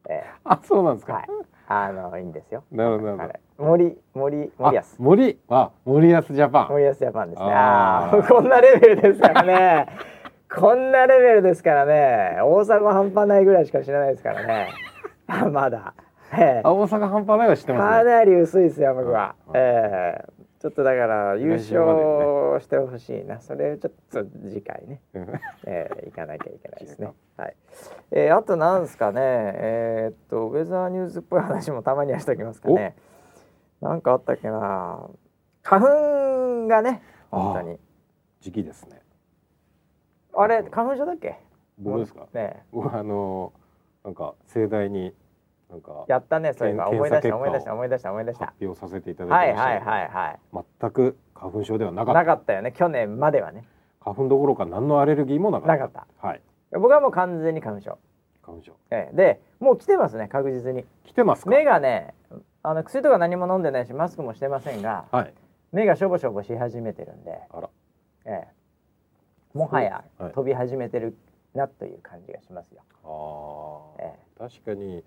[0.10, 1.14] えあそうなんですか？
[1.14, 1.28] ーはい
[1.72, 2.63] あのいいんですよ。
[2.72, 4.67] なるほどなる彼森森森保。
[4.67, 6.67] あ森あ森保ジャパン。
[6.70, 7.49] 森保ジャパンですね。
[7.51, 9.88] あこんなレベルですからね。
[10.51, 12.39] こんなレベルですからね。
[12.41, 14.70] 大阪半端ないぐらいしか知らないですからね。
[15.28, 15.93] あまだ、
[16.34, 16.61] ええ。
[16.63, 18.03] あ大阪半端ないは知ってますね。
[18.03, 19.53] かなり薄いですよ僕は、うん。
[19.53, 25.24] ええちょっとだから優勝してほしいな、それちょっと次回ね、うん。
[25.66, 27.14] ええ行かなきゃいけないですね。
[27.38, 27.55] はい、
[28.12, 29.22] えー、あとなんですかね。
[29.24, 32.95] えーっとウェザーニューズっぽい話もたまにはしておきますかね。
[33.80, 35.10] なんかあったっけな。
[35.64, 37.01] 花粉がね
[37.32, 37.80] 本当に。
[38.41, 39.01] 時期ですね。
[40.34, 41.39] あれ花粉症だっけ？
[41.78, 42.28] 僕ですか？
[42.34, 43.53] ね僕あの
[44.03, 45.16] なんか盛大に
[45.70, 46.86] なんかやったねそういえば。
[46.89, 48.45] 検思い出した思い出した思い出した思い出した。
[48.47, 50.39] 発表させていただはいいてましたけどはいはいはい。
[50.82, 52.20] 全く花粉症ではなかった。
[52.22, 53.65] なかったよね去年まではね。
[54.01, 55.74] 花粉どころか何のアレルギーもなかった。
[55.74, 56.28] なかった。
[56.28, 56.41] はい。
[56.72, 57.97] 僕はもう完全に花粉症、
[58.43, 58.74] 花粉症。
[58.91, 59.15] ええ。
[59.15, 60.86] でもう来てますね確実に。
[61.03, 61.49] 来てますか？
[61.51, 62.13] 目がね
[62.63, 65.34] あの薬とか何も飲んでないしマスクもしてませんがはい。
[65.72, 67.70] 目がしょぼしょぼし始めてるんで、あら。
[68.26, 68.47] え
[69.53, 70.32] え、もはやはい。
[70.34, 71.15] 飛び始めてる
[71.53, 74.05] なという感じがしますよ、あー。
[74.05, 74.15] え。
[74.39, 75.03] 確かに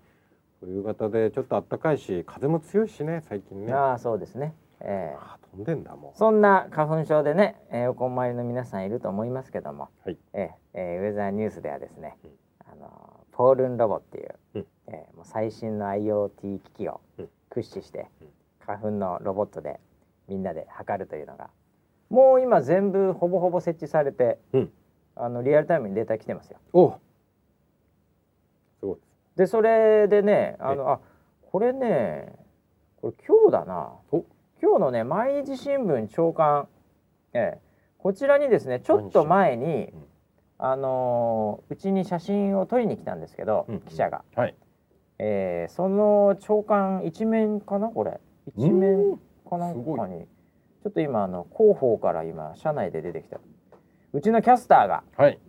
[0.65, 3.73] 冬型でちょっと暖かいし風も強いしね最近ね。
[3.73, 10.17] あああそうですね、ええ、ー飛んでんだもそんな花粉症でね、えーお困りの皆さんいると思いますけども、はい。
[10.33, 12.31] えーえーウェザーニュースではですね、うん。
[12.71, 14.65] あのポールンロボっていう、うん。
[14.87, 17.29] えーもう最新の IoT 機器をうん。
[17.49, 18.27] 駆使して、うん。
[18.65, 19.79] 花粉のロボットで
[20.27, 21.49] みんなで測るというのが
[22.09, 24.71] もう今全部ほぼほぼ設置されて、うん。
[25.15, 26.57] あのリアルタイムにデータ来てますよ。
[26.73, 26.95] お
[29.35, 30.99] でそれでねあのあ
[31.51, 32.33] これね
[33.01, 33.91] これ今日だな。
[34.11, 34.25] お。
[34.61, 36.69] 今日のね毎日新聞朝刊、
[37.33, 37.61] ええ、
[37.97, 40.03] こちらにですねちょっと前に、うん。
[40.57, 44.55] あのーうちに写真を撮りに来たんですけど、うん記者が、はい。
[45.19, 48.21] えーその朝刊一面かなこれ。
[48.55, 49.17] 一面
[49.49, 50.25] かなんかに。
[50.83, 53.39] ちょっと今あの広報から今社内で出てきた。
[54.13, 55.39] うちのキャスターがはい。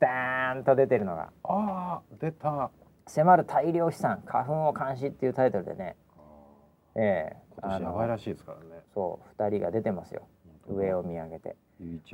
[0.00, 1.30] ダーンと出てるのが。
[1.44, 2.70] ああ出た
[3.08, 5.96] 「迫る大量飛散花粉を監視」っていうタイトルでね、
[6.94, 8.82] ええ今年やばいらしいですからね。
[8.94, 10.22] そう2人が出てますよ。
[10.68, 11.56] 上を見上げて。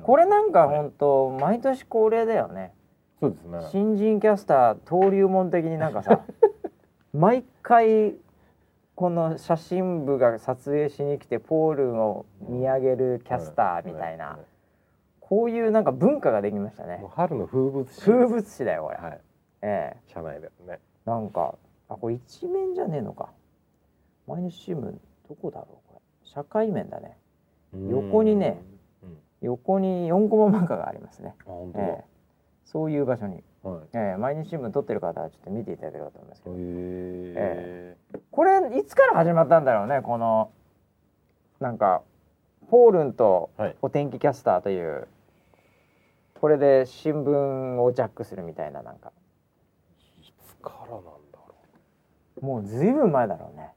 [0.02, 2.72] これなんかはい本当、毎年恒例だよね。
[3.20, 3.60] そうですね。
[3.70, 6.22] 新人キャスター登竜門的になんかさ
[7.12, 8.16] 毎回
[8.94, 14.38] この写真部が撮影しに来てポールを見上げるキャスターみたいな、はは
[15.20, 17.04] こういうなんか文化ができましたね。
[17.10, 19.20] 春の風物詩風物詩だよこれ、はい
[19.64, 20.12] ええ。
[20.12, 20.78] 社内でね。
[21.04, 21.56] なんか
[21.88, 23.30] あこれ一面じゃねえのか。
[24.26, 24.80] 毎日新聞
[25.28, 26.00] どこだろうこれ。
[26.22, 27.16] 社会面だね。
[27.72, 28.62] 横にね。
[29.02, 29.08] うん。
[29.08, 32.04] うん横に4コマ漫画がありますね、あ本当ええ。
[32.64, 33.82] そういう場所に、だはい。
[33.92, 36.56] ええ毎日新聞撮ってる方はちょっと見ていただければと思いますけど。
[36.56, 36.58] へ
[37.36, 37.96] え。
[38.30, 40.50] これいつから始まったんだろうねこの
[41.60, 42.02] なんか
[42.70, 43.76] ポールンとはい。
[43.82, 45.08] お天気キャスターという
[46.40, 49.12] これで新聞をジャックするみたいななんか
[50.64, 51.54] からなんだろ
[52.40, 53.72] もうずいぶん前だろうね。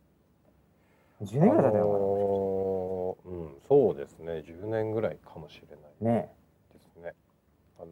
[1.21, 4.43] 10う年ぐらい経ってるのあのーうんそうですね。
[4.45, 6.31] 10年ぐらいかもしれないね
[6.73, 7.13] ですね。
[7.79, 7.91] あの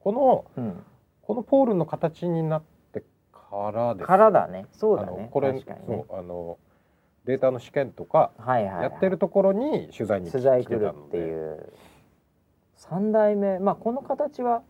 [0.00, 0.82] このうん。
[1.22, 2.62] このポールの形になっ
[2.92, 4.66] てからですからだね。
[4.72, 5.28] そうだね。
[5.30, 5.64] これね。
[5.86, 6.58] そうあの
[7.24, 11.72] データの試験とかはいはい、はい、やってるところに取材に来取材来るってたのでいう。
[12.74, 13.58] 三代目。
[13.58, 14.62] まあこの形は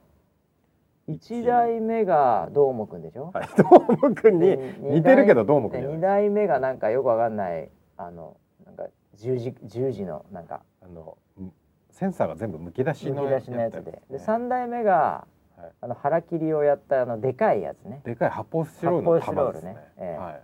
[1.15, 6.01] 一代目がどーもくんでしょ、はい、 どーもくんにで似てるけどどーもくんじゃ二ない。
[6.01, 11.53] 代目がなんかよくわかんないあのなんか十字十字のなんかあのうん
[11.91, 13.93] センサーが全部むき出しのむき出しのやつで。
[13.93, 15.73] ねで三代目がはい。
[15.83, 18.01] あの腹切りをやったあのでかいやつね。
[18.05, 19.77] でかい発泡スチロールの発泡束ですね。
[19.99, 20.33] はい。
[20.33, 20.43] だか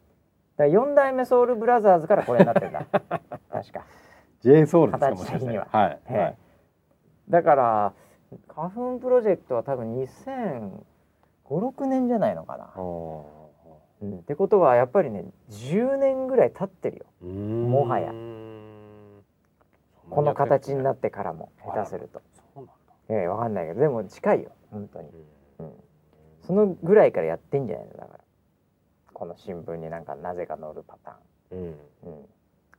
[0.59, 2.85] ら四代目ソウルブラザーズからこれになってんだ。
[3.51, 3.85] 確か。
[4.41, 5.67] J ソウルですか形もしかしては。
[5.73, 6.19] はい、ええ。
[6.19, 6.37] はい、
[7.31, 7.93] だから
[8.49, 9.95] 花粉プロジェクトは多分
[11.49, 13.51] 2005,6年じゃないのかな、お
[14.03, 17.29] うん、ってことはやっぱりね10年ぐらい経ってるよ。
[17.29, 18.13] もはや。
[20.09, 22.23] この形になっってからも下手すると。
[23.09, 24.51] ええわかんないけどでも近いよ。
[24.71, 25.09] 本当に、
[25.59, 25.67] うん。
[25.67, 25.73] うん、
[26.43, 28.21] そのぐらいからやってんじゃないのだから。
[29.13, 31.19] この新聞になんかなぜか載るパタ
[31.51, 31.77] うん、ーン、うん、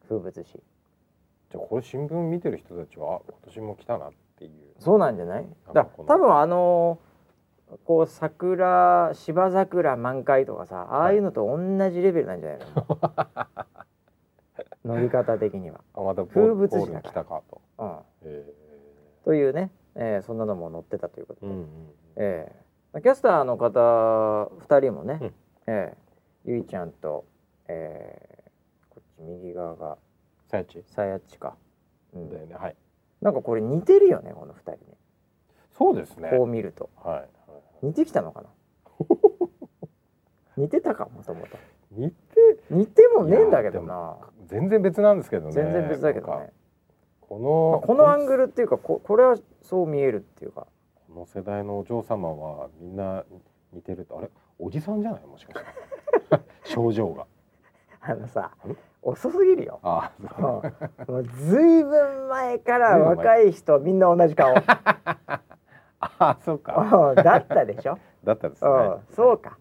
[0.08, 0.52] 風物詩。
[1.50, 4.18] じゃあこれ新聞見てる人たちはあ今年も来たなって
[4.80, 5.48] そうなんじゃない？
[5.74, 7.08] だ多分あのー
[7.84, 12.66] こう桜芝桜満開とかさああいうのと同じレベルなんじゃないの、
[14.96, 18.54] 乗り方的には、あまたポ風物詩ポールにだから来たかと、うん、え。
[19.26, 21.68] というね、えーそんなのも載ってたということで、ーうんうん。
[22.16, 23.02] えー。
[23.02, 25.34] キャスターの方2人もね、うん。
[25.68, 27.26] えーゆいちゃんと、
[27.68, 29.98] えーこっち右側が
[30.48, 30.82] さやち。
[30.88, 31.58] さやっちか、
[32.14, 32.30] うん。
[32.30, 32.76] だよねはい
[33.22, 34.78] なんかこれ似てるよねこの2人ね。
[35.72, 36.30] そうですね。
[36.32, 36.90] こう見ると。
[37.04, 37.30] はい、はい、
[37.84, 38.50] 似てきたのかな？
[40.58, 41.58] 似てたかもともと。
[41.92, 42.16] 似て
[42.70, 44.18] 似てもねえんだけどな。
[44.48, 45.52] 全然別なんですけどね。
[45.54, 46.52] 全然別だけどね、
[47.22, 50.68] こまあのこのアングルっていうかここれはそう見えるっていうか。
[51.08, 53.24] この世代のお嬢様はみんな
[53.72, 54.30] 似てるとあれ？
[54.60, 55.26] おじさんじゃない？
[55.26, 56.40] もしかして。
[56.66, 57.26] 症状が。
[58.02, 58.78] あのさん
[59.08, 59.80] 遅すぎるよ。
[59.84, 60.28] あうん。
[60.44, 60.62] も
[61.20, 64.54] うずいぶん前から若い人みんな同じ顔。
[66.20, 66.76] あそうか。
[66.76, 67.16] うん。
[67.16, 68.70] だったでしょ、 だったですね。
[68.70, 69.58] うん、そうか。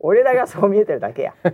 [0.00, 1.34] 俺らがそう見えてるだけや。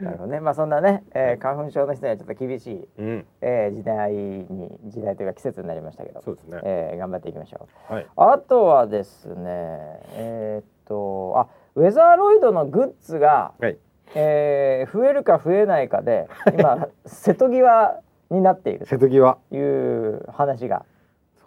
[0.00, 0.40] なるほどね。
[0.40, 3.26] まあそんなね、えー花粉症の人にはちょっと厳しい、うん。
[3.40, 6.60] えー時代に時代というか季節になりましたけどそうですね。
[6.64, 7.94] えー頑張っていきましょう。
[7.94, 8.06] はい。
[8.14, 13.78] あとはですねえーっとあウェザーロイドのグッズが、はい
[14.14, 16.28] えー増えるか増えないかで
[16.58, 18.00] 今 瀬戸際
[18.30, 18.86] になっている。
[18.86, 19.38] 瀬戸際。
[19.50, 20.84] という話が、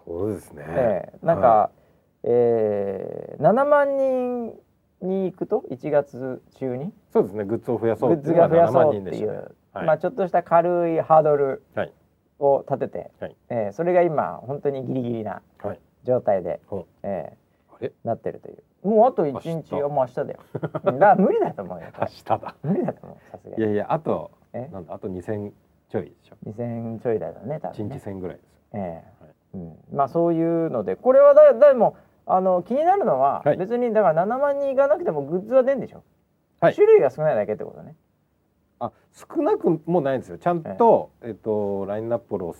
[0.05, 1.70] そうですね、えーなんか、は
[2.24, 4.60] えー7万人
[5.01, 6.93] に行くと？1月中に？
[7.12, 7.43] そうですね。
[7.45, 9.86] グッズを増やグそうッズが増やそう7万っていう、はい。
[9.88, 11.93] まあちょっとした軽いハードルはい。
[12.39, 13.36] を立てて、はい。
[13.49, 15.80] えーそれが今本当にギリギリなはい。
[16.03, 16.86] 状態で、ほう。
[17.03, 17.49] えー
[18.03, 18.88] なってるという。
[18.88, 19.75] もうあと1明日。
[19.75, 20.39] 日はもう明日だよ。
[20.86, 20.99] うん。
[20.99, 21.88] だから無理だと思うよ。
[21.93, 22.55] こ明れ日だ。
[22.63, 23.63] 無理だと思うさすがに。
[23.63, 24.67] いやいやあとえ？
[24.71, 25.51] なんだあと2000
[25.89, 26.36] ちょいでしょ。
[26.45, 28.01] 2000ちょいだよね多分ね。
[28.03, 28.45] 1000ぐらいです。
[28.45, 29.23] よええ。
[29.23, 29.34] はい。
[29.55, 33.57] うん、まあそういうのでこれはだでもあの気になるのは、はい。
[33.57, 36.03] 別にだから7万人いかなくてもグッズは出んでしょ、
[36.59, 36.75] はい。
[36.75, 37.95] 種類が少ないだけってことね。
[38.80, 40.38] あ少なくもないんですよ。
[40.38, 42.55] ちゃんと、えっとラインナップを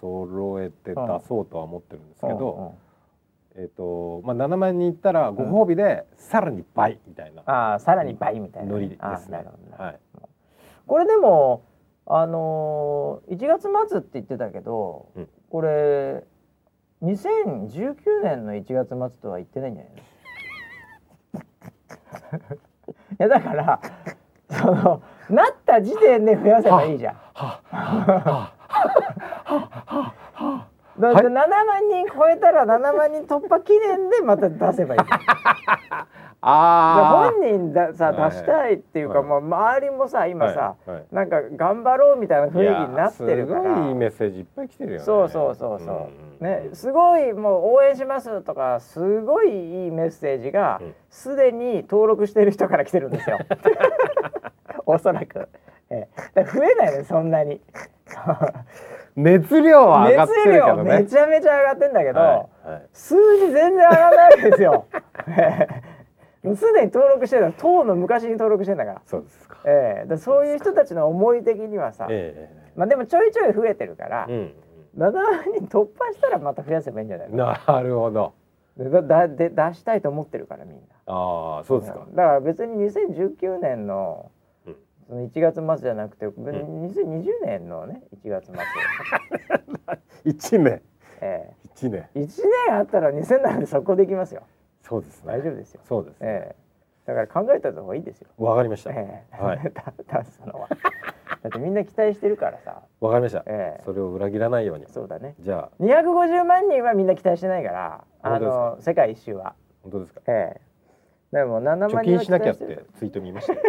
[0.00, 2.74] 揃えて出そうとは思ってるんですけど、
[3.56, 9.38] えっとまあ7万人いったらご褒美でさらに倍みたいな、ああさらに倍みたいなノリですね。
[9.38, 10.00] るほどなはい。
[10.86, 11.64] これでも
[12.06, 15.28] あのー、1月末って言ってたけど、うん。
[15.50, 16.24] これ
[17.02, 19.92] 2019年の1月末とは言ってないんじゃない
[22.32, 22.56] の？
[23.14, 23.80] いやだから
[24.50, 27.16] そのなった時点で増やせばいいじゃん。
[30.98, 35.00] だって7万人超えたら7万人突破記念でまた出せばいい。
[36.46, 38.30] あ本人ださはい。
[38.30, 39.26] 出したいっていうか、はい。
[39.26, 40.96] もう周りもさ今さ、はい。
[40.96, 41.04] はい。
[41.10, 43.62] なんか頑張ろうみたいな雰囲気になってるから。
[43.62, 45.04] すごいメッセージいっぱい来てるよね。
[45.04, 50.94] そうそうそうそう、んんねすごいもう応援しますとかすごいいいメッセージがうん。
[51.08, 53.38] すで、に登録してる人から来てるんですよ。
[54.84, 55.48] おそらく、
[55.88, 57.62] ええ、だ増えないねそんなに
[59.16, 62.82] 熱量は上がって熱るけど量めねちゃめちゃ上がってんだけど、はいはい。
[62.92, 64.86] 数字全然上がらないですよ。
[66.56, 69.02] すでに登録してるの当の昔に登録してんだから。
[69.06, 69.58] そうですか。
[69.64, 70.08] ええ。
[70.08, 74.52] だそういう人たちの思い的にはさ、えまあでもちょいちょい増えてるから、え
[74.98, 78.34] 7万人突破したらまた増やせばいいんじゃないなるほど。
[78.76, 80.82] でだだで出したいと思ってるからみんな。
[81.06, 82.06] ああそうですか。
[82.10, 84.33] だから別に2019年のうん
[85.08, 88.54] その1月末じゃなくて、別に2020年のね1月末、
[90.24, 90.82] 一年。
[91.20, 92.08] え一年。
[92.14, 94.42] え1年あったら2000なんで速攻できますよ。
[94.82, 95.32] そうですね。
[95.32, 96.26] 大丈夫ですよ、そうですね。
[96.28, 96.56] ええ。
[97.06, 98.90] だから考えた方がいいですよ、わかりました。
[98.92, 99.36] ええ。
[99.42, 99.58] はい。
[99.72, 103.42] だ出すのはだってみんな期待してるからさ、わかりました。
[103.46, 103.82] ええ。
[103.84, 104.86] それを裏切らないように。
[104.88, 105.34] そうだね。
[105.40, 105.82] じゃあ。
[105.82, 109.54] 250万人はみんな期待してないからあの世界一周は。
[109.82, 110.20] 本当ですか？
[110.28, 110.56] え
[111.32, 111.36] え。
[111.36, 113.60] でも7万人は貯金しなきゃってツイート見ましたよ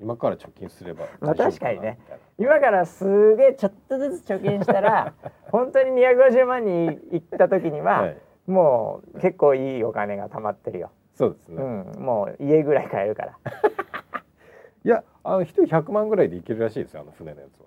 [0.00, 1.98] 今から貯金すればまあ確かにね。
[2.38, 5.14] 今からすげえちょっとずつ貯金したら
[5.50, 8.16] 本当に250万人いった時には、はい。
[8.46, 11.62] もう結構いいお金が貯まってるよ、そうですね。
[11.62, 13.38] うん、もう家ぐらい買えるから。
[14.84, 17.66] いやあの一人100万ぐらいでいけるらしいですよあの船のやつは。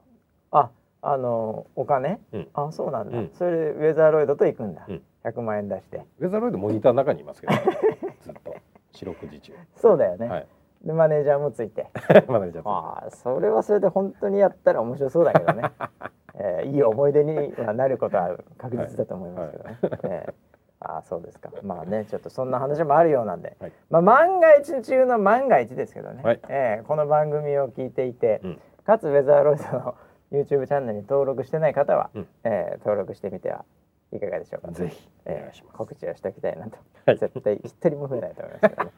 [0.52, 0.72] あ
[1.02, 2.48] あのお金、うん。
[2.54, 3.30] あそうなんだ、うん。
[3.34, 5.02] それでウェザーロイドと行くんだ、うん。
[5.24, 6.06] 100万円出して。
[6.20, 7.54] ウェザーロイドモニターの中にいますけど
[8.22, 8.56] ずっと。
[8.92, 9.54] 四六時中。
[9.76, 10.48] そうだよね、はい
[10.84, 11.88] でマネージャーもついて。
[12.28, 15.72] マネージャーとああそれはそれで本当にやったら面白そうだけどね、
[16.36, 20.34] えーいい思い出にはなることは確実だと思いますけどね、 えー
[20.82, 21.50] ああそうですか。
[21.62, 23.72] まあねちょっとそんな話もあるようなんで、はい。
[23.90, 26.40] まあ万が一中の万が一ですけどね、はい。
[26.48, 28.62] えーこの番組を聞いていて、うん。
[28.86, 29.96] かつウェザーロイドの
[30.32, 32.28] YouTube チャンネルに登録してない方は、うん。
[32.46, 33.66] えー登録してみては
[34.14, 34.72] いかがでしょうか。
[34.72, 37.18] ぜひえー告知をしておきたいなと、はい。
[37.18, 38.92] 絶対一人も増えないと思いますけどね。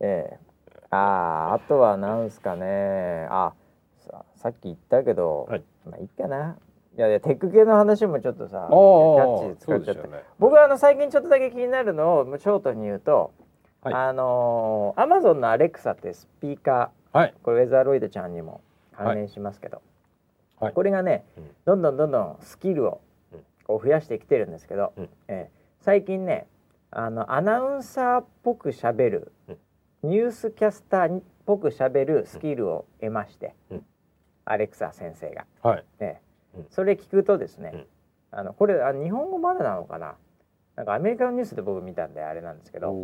[0.00, 0.51] えー
[0.92, 3.26] あーあとはなんすかね。
[3.30, 3.54] あ
[3.96, 5.62] ささっき言ったけど、はい。
[5.86, 6.56] まあいいかな。
[6.96, 10.22] いやいやテック系の話もちょっとさキャッチで使っちゃって、ね。
[10.38, 13.32] 僕はあの最近ちょっとだけ気になるのをショートに言うと、
[13.82, 13.94] はい。
[13.94, 17.30] あのアマゾンのアレクサってスピーカはい。
[17.30, 18.60] ーこれウェザーロイドちゃんにも
[18.94, 19.80] 関連しますけど、
[20.60, 20.72] はい。
[20.74, 21.50] これがね、うん。
[21.64, 23.00] どんどんどんどんスキルを
[23.32, 23.40] うん。
[23.66, 25.08] こう増やしてきてるんですけど、うん。
[25.28, 26.46] えー最近ね
[26.92, 29.41] あのアナウンサーっぽくしゃべる、うん
[30.02, 33.86] ニュースキャスターっぽくしゃべるスキルを得まして、うん。
[34.44, 35.46] アレクサ先生が。
[35.62, 35.84] はい。
[36.00, 36.66] えーうん。
[36.70, 37.86] それ聞くとですね、うん。
[38.32, 40.16] あのこれあ日本語まだなのかな？
[40.74, 42.94] なんかアメリカのニュースで僕見たんであれなんですけど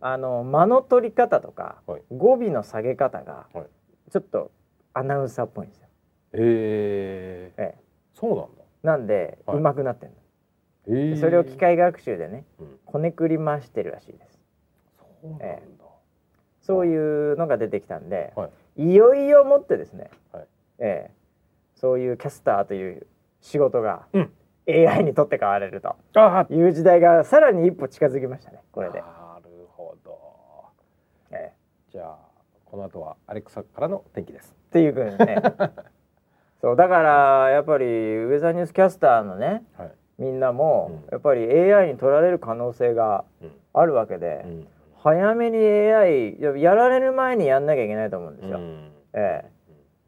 [0.00, 2.02] あの間の取り方とか、はい。
[2.10, 3.66] 語尾の下げ方が、はい。
[4.10, 4.50] ちょっと
[4.94, 5.88] アナウンサーっぽいんですよ。
[6.32, 7.80] えー、ええ。
[8.14, 8.62] そうなんだ。
[8.82, 9.58] なんで、はい。
[9.58, 10.12] 上手くなってる
[10.86, 12.78] えー、それを機械学習でねうん。
[12.86, 14.40] こねくり回してるらしいです。
[14.98, 15.62] そうなんだ、え
[16.60, 18.90] そういうのが出てきたんで、はい。
[18.92, 20.46] い、よいよもってですね、はい。
[20.78, 21.20] ええ
[21.74, 23.06] そういうキャスターという
[23.40, 24.30] 仕事がうん。
[24.68, 29.00] AI にとって変われるとあいう時代がさらに一歩近づきましたねこれで。
[29.00, 29.06] な
[29.42, 30.18] るほど。
[31.32, 31.52] ええ。
[31.90, 32.18] じゃあ
[32.66, 34.54] この後はアレクサからの天気です。
[34.68, 35.42] っていうふうにね。
[36.60, 39.92] そうだからやっぱりウェザーニュースキャスターのねはい。
[40.18, 41.10] みんなも、うん。
[41.10, 43.50] やっぱり AI に取られる可能性がうん。
[43.72, 44.66] あるわけで、うん
[45.02, 48.58] 早めに AI ややられる前にやんなきゃいけないと思うんですよ。
[48.58, 48.92] うん。
[49.14, 49.50] ええ。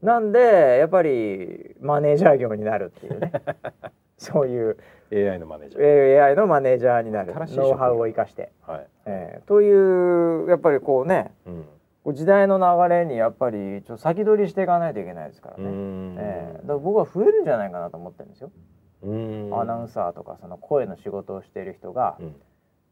[0.05, 3.33] なんでやっぱりマネージャー業になるっていうね。
[4.19, 4.77] そういう
[5.13, 7.33] AI のマネージャー、えー AI のマネージャーになる。
[7.35, 11.33] ノウハウを生かして、はい、えーというやっぱりこうね
[12.05, 12.15] うん。
[12.15, 16.17] 時代の流れにやっぱりちょっと先取りしていかないといけないですからね、うん。
[16.19, 18.51] えーだから僕は増えるんじゃないかなと思ってるんですよ、
[19.03, 19.51] うん。
[19.53, 22.37] アナウンサーとかその声の仕事をしている人がうん。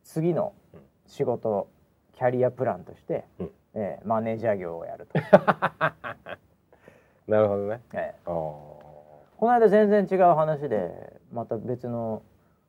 [0.03, 0.55] 次の
[1.07, 1.69] 仕事
[2.21, 3.51] キャリアプランとして、うん。
[3.73, 5.19] えーマネージャー業をやると。
[7.27, 7.81] なるほどね。
[7.95, 8.27] えー。
[8.27, 8.85] こ
[9.41, 12.21] の間全然違う話でまた別の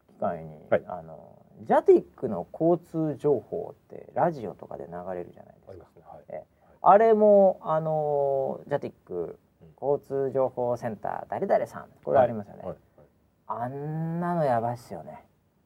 [0.07, 0.83] 機会に、はい。
[0.87, 5.73] あのジャティックの交通情報ってラジオとかで流れるじゃないですか。
[5.73, 5.81] あね。
[6.05, 6.23] はい。
[6.29, 6.45] ええ。
[6.81, 9.37] あれもあのジャティック
[9.81, 11.89] 交通情報センター誰々さん。
[12.05, 12.71] これありますよね、はい。
[12.71, 13.07] はい。
[13.47, 15.25] あんなのやばいっすよね。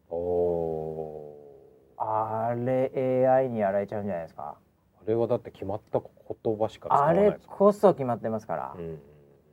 [0.09, 1.44] おお
[1.97, 4.55] あれ AI にやられちゃうんじゃないですか？
[5.01, 8.99] あれはだって決まった言葉しかあれこそ決まってますから、うん。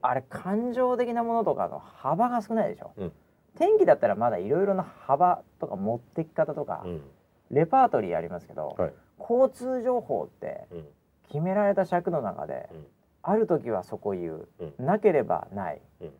[0.00, 3.12] あれ感情的なものとかの幅が少ないでしょ、うん。
[3.58, 7.02] 天気だったらまだいろいろな幅とか持ってき方とか、うん。
[7.50, 8.92] レパートリーありますけど、はい。
[9.20, 10.84] 交通情報ってうん。
[11.28, 12.86] 決められた尺の中で、うん。
[13.22, 14.86] ある時はそこ言う、うん。
[14.86, 16.12] なければない、うん。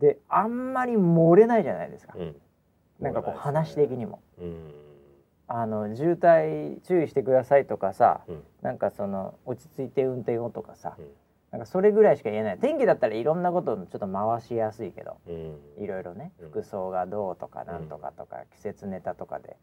[0.00, 2.36] であんまり漏れないじゃないですか、うん。
[3.00, 4.20] なんかこう話的にも。
[4.38, 4.70] うん
[5.48, 8.42] あの渋滞注意してくださいとかさ、うん。
[8.62, 11.06] なんかその落ち着いて運転をとかさ、うん。
[11.52, 12.58] なんかそれぐらいしか言えない。
[12.58, 15.84] 天気だったらいろんなことちょっと回しやすいけどうん。
[15.84, 16.50] いろいろねうん。
[16.50, 19.56] 服装がどうとかなんとかとか、季節ネタとかで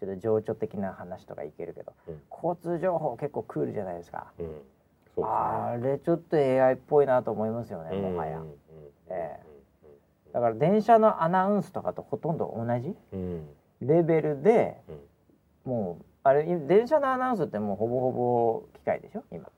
[0.00, 2.22] ちょっと情緒的な話とかいけるけど、うん。
[2.30, 4.46] 交通情報結構クールじゃないですか、うん。
[5.16, 8.40] そうあれちょっと AI っぽいなと思いますよね、もはや、
[9.08, 9.40] え
[10.32, 13.48] だから電車のアナウンスとかとほとんど同じうん。
[13.80, 15.00] レベルでうん
[15.64, 19.24] もうあれ電車のアナウンスってもうほぼほぼ機械でしょ？
[19.30, 19.48] 今。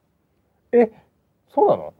[0.72, 0.92] え
[1.48, 1.94] そうなの？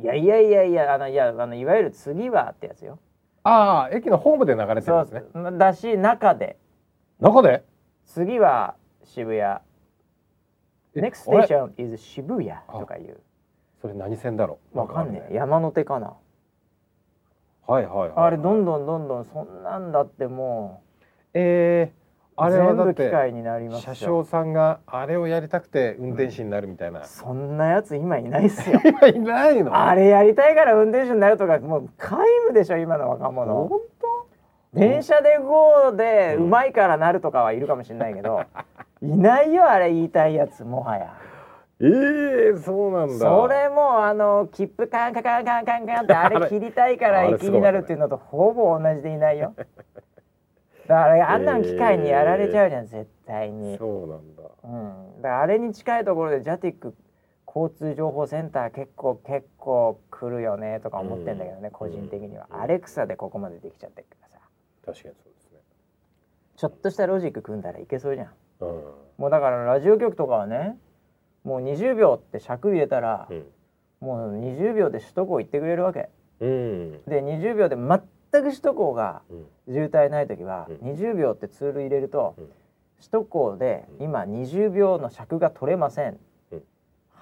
[0.00, 2.98] いやいやいやいやあのいやあのいわゆる次はってやつよ。
[3.42, 5.22] ああ駅のホームで流れてるんそですね。
[5.34, 5.58] う。
[5.58, 6.56] だし中で。
[7.20, 7.64] 中で？
[8.06, 9.40] 次は渋谷。
[10.94, 13.20] え Next station is 渋谷とかいう。
[13.80, 14.58] それ何線だろ？
[14.74, 15.32] うわかんねえ。
[15.32, 15.34] え。
[15.36, 16.14] 山手かな。
[17.66, 20.82] はいはいはいあれどんどんどんどんそんなんだっても
[21.34, 21.92] えー、う
[22.40, 28.80] あれはだって機械になります車よ掌さんがあれをやりたくて運転手になるみたいな、そんなやつ今いないっすよ。
[28.86, 29.74] 今いないの？
[29.76, 32.18] あれやりたいから運転手になるとかもう皆
[32.48, 33.54] 無でしょ今の若者。
[33.66, 33.80] 本
[34.74, 38.42] 電車で GO でうんうまいからなるとかはいるかもしれないけど、
[39.02, 41.14] いないよあれ言いたいやつもはや。
[41.80, 43.14] 当ええー、そうなんだ。
[43.18, 49.54] それもあの切符カンカンカンカンカンカンってあれ切りたいから 駅になるっていうのとほぼ同じでいないよ
[50.88, 53.76] だからあんなん機械にやられちゃうじゃん、絶対に。
[53.76, 54.42] そうなんだ。
[54.64, 56.94] うん、だからあれに近いところでジャティック
[57.46, 61.70] 交通情報センター結構結構来るよねとか思ってんだけどね、うん。
[61.72, 62.60] 個人的には、うん。
[62.62, 64.46] アレクサでここまでできちゃってるからさ。
[64.86, 65.58] 確かにそうですね。
[66.56, 68.28] ちょっとしたロジック組んだらいけそうじゃん。
[68.60, 68.68] うん。
[69.18, 70.78] もうだからラジオ局とかはね
[71.44, 73.46] もう20秒って尺入れたら、うん。
[74.00, 76.08] もう20秒で首都高行ってくれるわけ。
[76.40, 76.92] うん。
[77.04, 79.46] で20秒で全く首都高がうん。
[79.72, 80.76] 渋滞ない時は、うん。
[80.92, 82.44] 20秒ってツール入れると、うん。
[82.98, 84.04] 首都高でうん。
[84.04, 86.18] 今20秒の尺が取れません、
[86.52, 86.62] うん。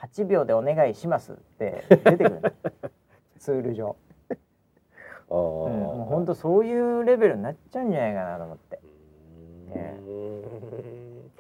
[0.01, 2.53] 8秒でお願いしますって出てくるの。
[3.39, 3.97] ツール上、
[4.29, 4.35] あ
[5.35, 8.77] あ、うん、もう本当そういうレベルになっちゃうんじゃないかなと思って。
[8.77, 8.81] う
[9.75, 11.31] えーん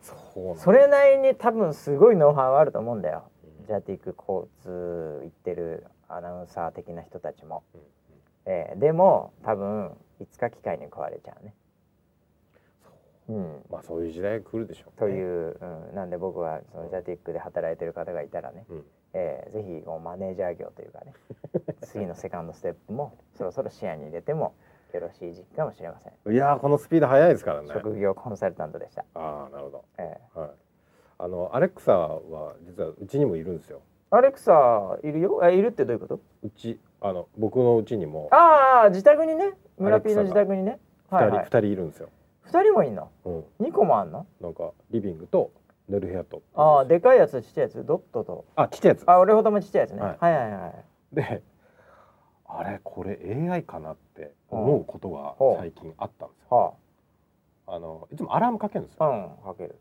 [0.00, 3.24] そそれなりに多分すごいノウハウあると思うんだよ。
[3.60, 3.66] うん。
[3.66, 7.80] ジャティック交通行ってるアナウンサー的な人たちも、うん
[8.46, 11.54] えーでも多分いつか機械に食われちゃうね。
[13.28, 13.32] う。
[13.32, 13.64] ん。
[13.70, 15.56] まあそういう時代が来るでしょう、ね、という、
[15.90, 18.84] うん、なんで僕はそのジャティックで働いてる方がいたらね、うん、
[19.14, 21.12] えーぜひこうマネージャー業というかね
[21.82, 24.54] 次のセカンドステップもそろそろ視野に入れても
[24.92, 27.68] よろしい時期かもしれません、いやーこのスピード速いですからね。
[27.72, 29.84] 職業コンサルタントでした、ああなるほど。
[29.98, 30.50] えはい。
[31.18, 33.80] あのアレクサは実はうちにもいるんですよ。
[34.12, 35.40] ーアレクサいるよ？
[35.42, 36.20] えいるってどういうこと？
[36.44, 40.78] うちあの僕のうちにもああ自宅にね村ピーの自宅にね。
[41.10, 41.46] 二人二、はいはい。
[41.46, 42.08] 人いるんですよ、
[42.46, 43.10] 2人もいんの？
[43.26, 44.26] うん、2個もあんの？
[44.40, 45.52] なんかリビングと
[45.86, 46.42] 寝る部屋と。
[46.54, 47.84] ああでかいやつちっちゃいやつ？
[47.84, 48.46] ドットと？
[48.56, 49.04] あちっちゃいやつ。
[49.06, 50.16] あ俺ほどもちっちゃいやつね、はい。
[50.18, 50.74] はい、はいはい。
[51.14, 51.42] で
[52.46, 53.18] あれこれ
[53.50, 56.56] AI かなって思うことが最近あったんですよ。
[56.56, 56.72] は
[57.66, 59.04] あのいつもアラームかけるんですよ。
[59.04, 59.78] あうんかける。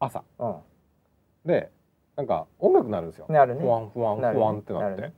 [0.00, 0.24] 朝。
[0.40, 0.56] うん。
[1.46, 1.70] で
[2.16, 3.26] なんか音楽なるんですよ。
[3.28, 3.62] なるね。
[3.62, 5.12] ふわんふわんふわんってなって。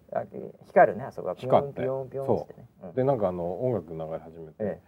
[0.64, 1.82] 光るねあそこがピ光って。
[1.82, 2.68] ヨンピヨンピヨンってね。
[2.84, 2.86] う。
[2.86, 4.80] んでなんかあの音楽流れ始めて、え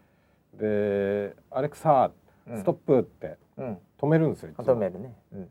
[0.54, 2.10] で「アレクサ
[2.46, 3.78] えストップ」ってうん。
[3.98, 5.14] 止めるんですよ止めるね。
[5.32, 5.50] うん。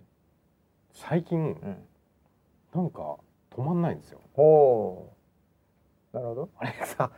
[0.93, 1.87] 最近うん。
[2.73, 3.17] なんか
[3.51, 4.19] 止まんないんですよ。
[4.33, 5.11] ほ
[6.13, 6.15] う。
[6.15, 6.49] なるほど。
[6.57, 7.11] アレクサ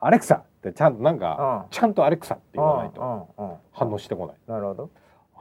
[0.00, 1.70] アレクサってちゃんとなんかうん。
[1.70, 4.36] ちゃんとアレクサって言わないと反応してこない。
[4.46, 4.90] なるほど。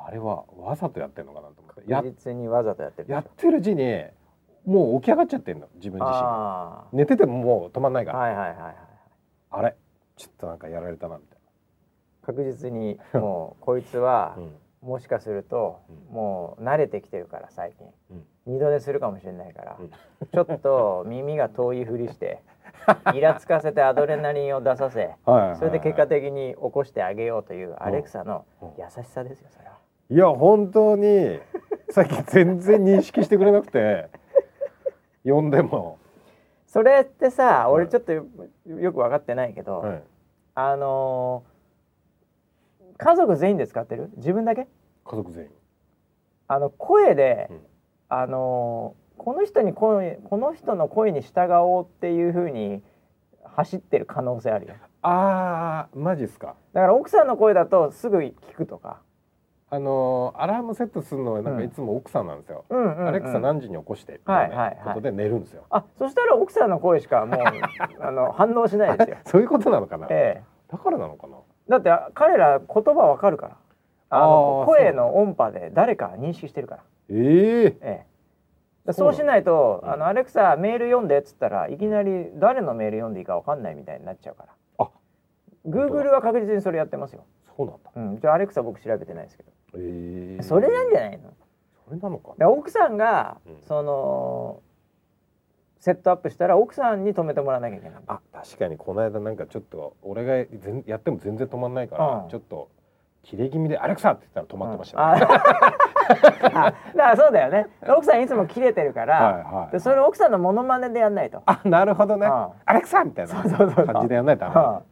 [0.06, 4.06] あれはわざとやってるのかなとや確実にわざとやってるやってるうちに
[4.66, 6.12] もう起き上がっちゃってんの自分自身。
[6.24, 8.76] あ寝ててももう止まんないから、あはいはいはいはい。
[9.52, 9.76] あれ？
[10.16, 11.38] ちょっとなんかやられたなみたい
[12.26, 14.90] 確実にもうこいつはな、 うん。
[14.90, 16.16] もしかすると、うん。
[16.16, 17.88] もう慣れてきてるから最近。
[18.12, 18.26] うん。
[18.46, 19.90] 二度寝するかもしれないから、うん。
[19.90, 22.42] ちょっと耳が遠いふりして
[23.14, 28.70] イラつかせてアドレナリンを出させはいはいそれで結果的に起こしてあげようというアレクサのうん。
[28.78, 29.83] 優しさですよそれは。
[30.14, 31.40] いや本当に
[31.90, 34.10] 最近全然認識してくれなくて
[35.26, 35.98] 呼んでも、
[36.68, 37.72] それってさはい。
[37.72, 38.26] 俺ちょっとよ
[38.68, 40.04] よく分かってないけど、はい、
[40.54, 41.54] あのー
[42.96, 44.12] 家族全員で使ってる？
[44.18, 44.68] 自分だけ？
[45.04, 45.52] 家族全員。
[46.48, 47.62] あの声で、うん。
[48.10, 52.84] あのーこの人に声この人の声に従おうっていう風に
[53.44, 54.74] 走ってる可能性あるよ。
[55.02, 56.56] あーマジっすか。
[56.74, 59.02] だから奥さんの声だとすぐ聞くとか、
[59.74, 61.60] あのーアラームセットするのはなんうん。
[61.60, 67.40] かいつも奥さんなんですよ、アレクサ何時に起こしてみたいなことで寝るんですよ、あそしたら奥さんの声しかもう
[68.00, 71.38] あの反応しないですよ、 そういうことなのかな、ええ、だからなのかな？
[71.70, 73.58] だって彼ら言葉わかるから。
[74.10, 76.82] あの声の音波で誰か認識してるから。
[77.10, 77.66] ええ。
[77.66, 78.06] ええ、
[78.86, 79.92] だそうしないと「うん。
[79.92, 84.50] あのアレクサメール読んで」っつったらいきなり誰のメール読んでいいかわかんないみたいになっちゃうから。
[84.86, 84.90] あ
[85.66, 87.24] Google は確実にそれやってますよ、
[87.58, 87.92] そうなんだ。
[87.96, 91.34] うん、じゃあアレクサ僕調べてないですけど、ええそれなんじゃないの？
[91.86, 92.34] それなのか。
[92.48, 93.62] 奥さんが、うん。
[93.62, 94.62] その
[95.80, 98.78] セットアップしたら奥さんに止めてもらわなきゃいけないあ確かに。
[98.78, 102.30] この間なんかちょっと俺が全やっても全然止まんないから、うん。
[102.30, 102.70] ちょっと
[103.24, 105.28] 切れ気味で「アレクサ!」って言ったら止まってましたね、うん。
[105.28, 107.68] だからそうだよね。
[107.88, 112.48] 奥さんいつも切れてるから、はいはいでそれを奥さんのモノマネでやんないと、あなるほどね、うん。
[112.66, 114.84] アレクサみたいな感じでやんないとダ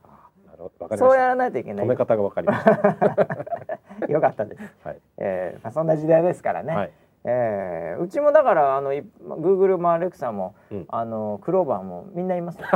[0.89, 0.97] メ。
[0.97, 1.85] そうやらないといけない。
[1.85, 3.70] 止め方がわかりました
[4.11, 4.99] よかったです、はい。
[5.17, 6.91] えーまあ、そんな時代ですからね、はい。
[7.23, 10.85] えーうちもだからあのい Google も Alexa も、うん。
[10.87, 12.67] あのクローバーもみんないますよ。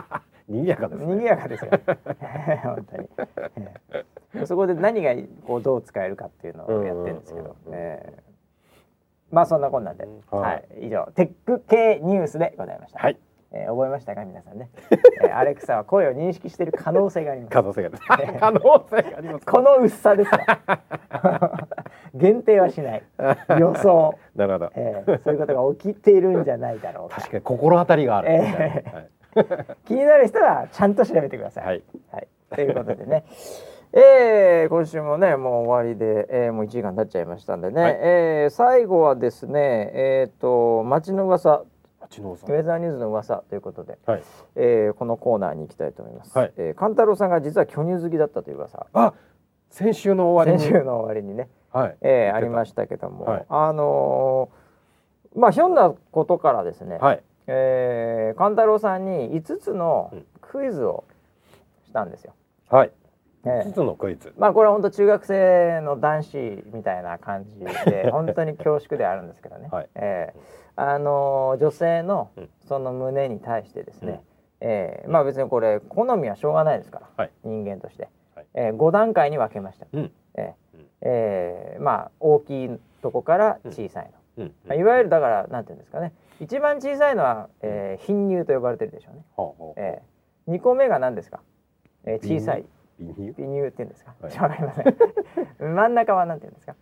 [0.46, 1.06] 賑やかですね。
[1.06, 1.70] 賑やかですよ。
[2.62, 3.08] 本当に、
[3.56, 4.46] えー。
[4.46, 5.14] そこで何が
[5.46, 7.50] こうどう使えるかっていうのをやってるんですけど。
[7.50, 8.34] うえー。
[9.30, 10.20] まあそんなこんなんで、うん。
[10.30, 13.18] ははいい、以上テック系ニュースでございました、はい
[13.54, 14.68] えー覚えましたか皆さんね、
[15.22, 17.52] えー、アレクサは声を認識している可能性があります。
[17.52, 17.90] 可能性が
[18.40, 19.46] 可能性があります。
[19.46, 20.38] この薄さですよ
[22.14, 23.02] 限定はしない。
[23.58, 24.70] 予想、なるほど。
[24.74, 27.16] えーそういうことが起きているんじゃないだろうか。
[27.16, 29.46] 確かに心当たりがある、えはい。
[29.84, 31.64] 気になる人はちゃんと調べてください。
[31.64, 33.24] はい、はい、ということでね、
[33.92, 37.98] えー、今週もねもう終わりで、えー、もう1時間経っちゃいましたんでね、はい。
[38.00, 41.64] えー最後はですねえっ、と街の噂
[42.22, 42.50] 八野さん。
[42.50, 44.22] ウェザーニューズの噂ということで、はい。
[44.56, 46.36] えー、このコーナーに行きたいと思います。
[46.36, 46.52] はい。
[46.56, 48.86] えー、勘太郎さんが実は巨乳好きだったという噂。
[48.92, 49.14] あ
[49.70, 50.64] 先週の終わりに。
[50.64, 51.96] 先週の終わりにね、はい。
[52.00, 53.46] えー、ありましたけども、はい。
[53.48, 54.64] あのー
[55.36, 57.22] まあひょんなことからですね、はい。
[57.48, 60.26] えー、勘太郎さんに5つのうん。
[60.40, 61.02] クイズを
[61.84, 62.32] したんですよ。
[62.70, 62.88] はい。
[62.88, 63.03] ええ
[63.44, 64.32] 5つのクイズ。
[64.38, 69.88] まあこれは本当中学生の男子みたいな感じで 本当に恐縮ではあるんですけどね、はい。
[69.94, 70.38] ええ。
[70.76, 72.48] あのー女性のうん。
[72.62, 74.22] その胸に対してですね、
[74.60, 75.08] ええ。
[75.08, 77.30] まあ別にこれ好みはしょうがないですから、はい。
[77.44, 78.46] 人間として、はい。
[78.54, 80.12] ええ5段階に分けました、うん。
[80.34, 80.54] え
[81.02, 81.76] え。
[81.80, 84.54] まあ大きいとこから小さいの、うん。
[84.66, 86.12] まあいわゆるだからなんていうんですかね。
[86.40, 89.24] 一番小さいのは、えー貧乳と呼ばれてるでしょうね。
[89.36, 91.40] ほうほうえー、2個目が何ですか、
[92.04, 92.64] えー、小さい
[93.00, 94.38] 微乳微乳って言うんですか、はい。
[94.38, 94.94] わかりません。
[95.74, 96.74] 真ん中は何て言うんですか、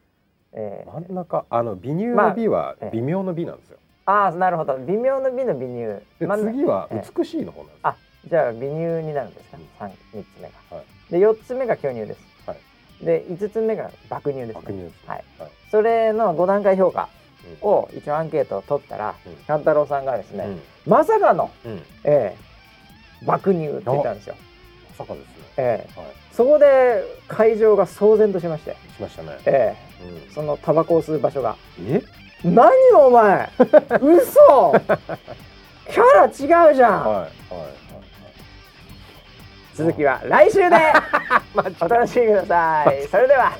[0.52, 4.76] えー、真ん中あの微乳まあの美はええ微妙の美なんですよ、ああなるほど。
[4.78, 7.97] 微妙の美の微乳次はええ美しいの方なんですよ、あ
[8.28, 9.68] じゃあ微乳になるんですか、うん。
[9.78, 10.76] 三三つ目が。
[10.76, 11.12] はい。
[11.12, 13.05] で四つ目が巨乳です、はい。
[13.05, 15.24] で五つ目が爆乳です、ね、爆乳ですはい。
[15.39, 15.51] はい。
[15.70, 17.09] それの5段階評価
[17.62, 17.68] うん。
[17.68, 19.34] を一応アンケートを取ったらうん。
[19.47, 20.60] 勘太郎さんがですね、うん。
[20.86, 21.82] まさかの、うん。
[22.05, 24.36] えー、爆乳って言ったんですよ、
[24.90, 25.89] まさかですねえ。
[25.95, 26.09] ー、はい。
[26.33, 30.16] そこで会場が騒然としまして、しましたね、えうん。
[30.16, 31.57] ー、そのタバコを吸う場所が。
[31.87, 32.03] え？
[32.45, 33.49] 何お前。
[34.01, 34.74] 嘘。
[35.91, 37.33] キャラ違うじゃん、はいはい
[39.74, 40.66] 続きは来週で。
[41.81, 43.09] お楽しみください。
[43.09, 43.53] それでは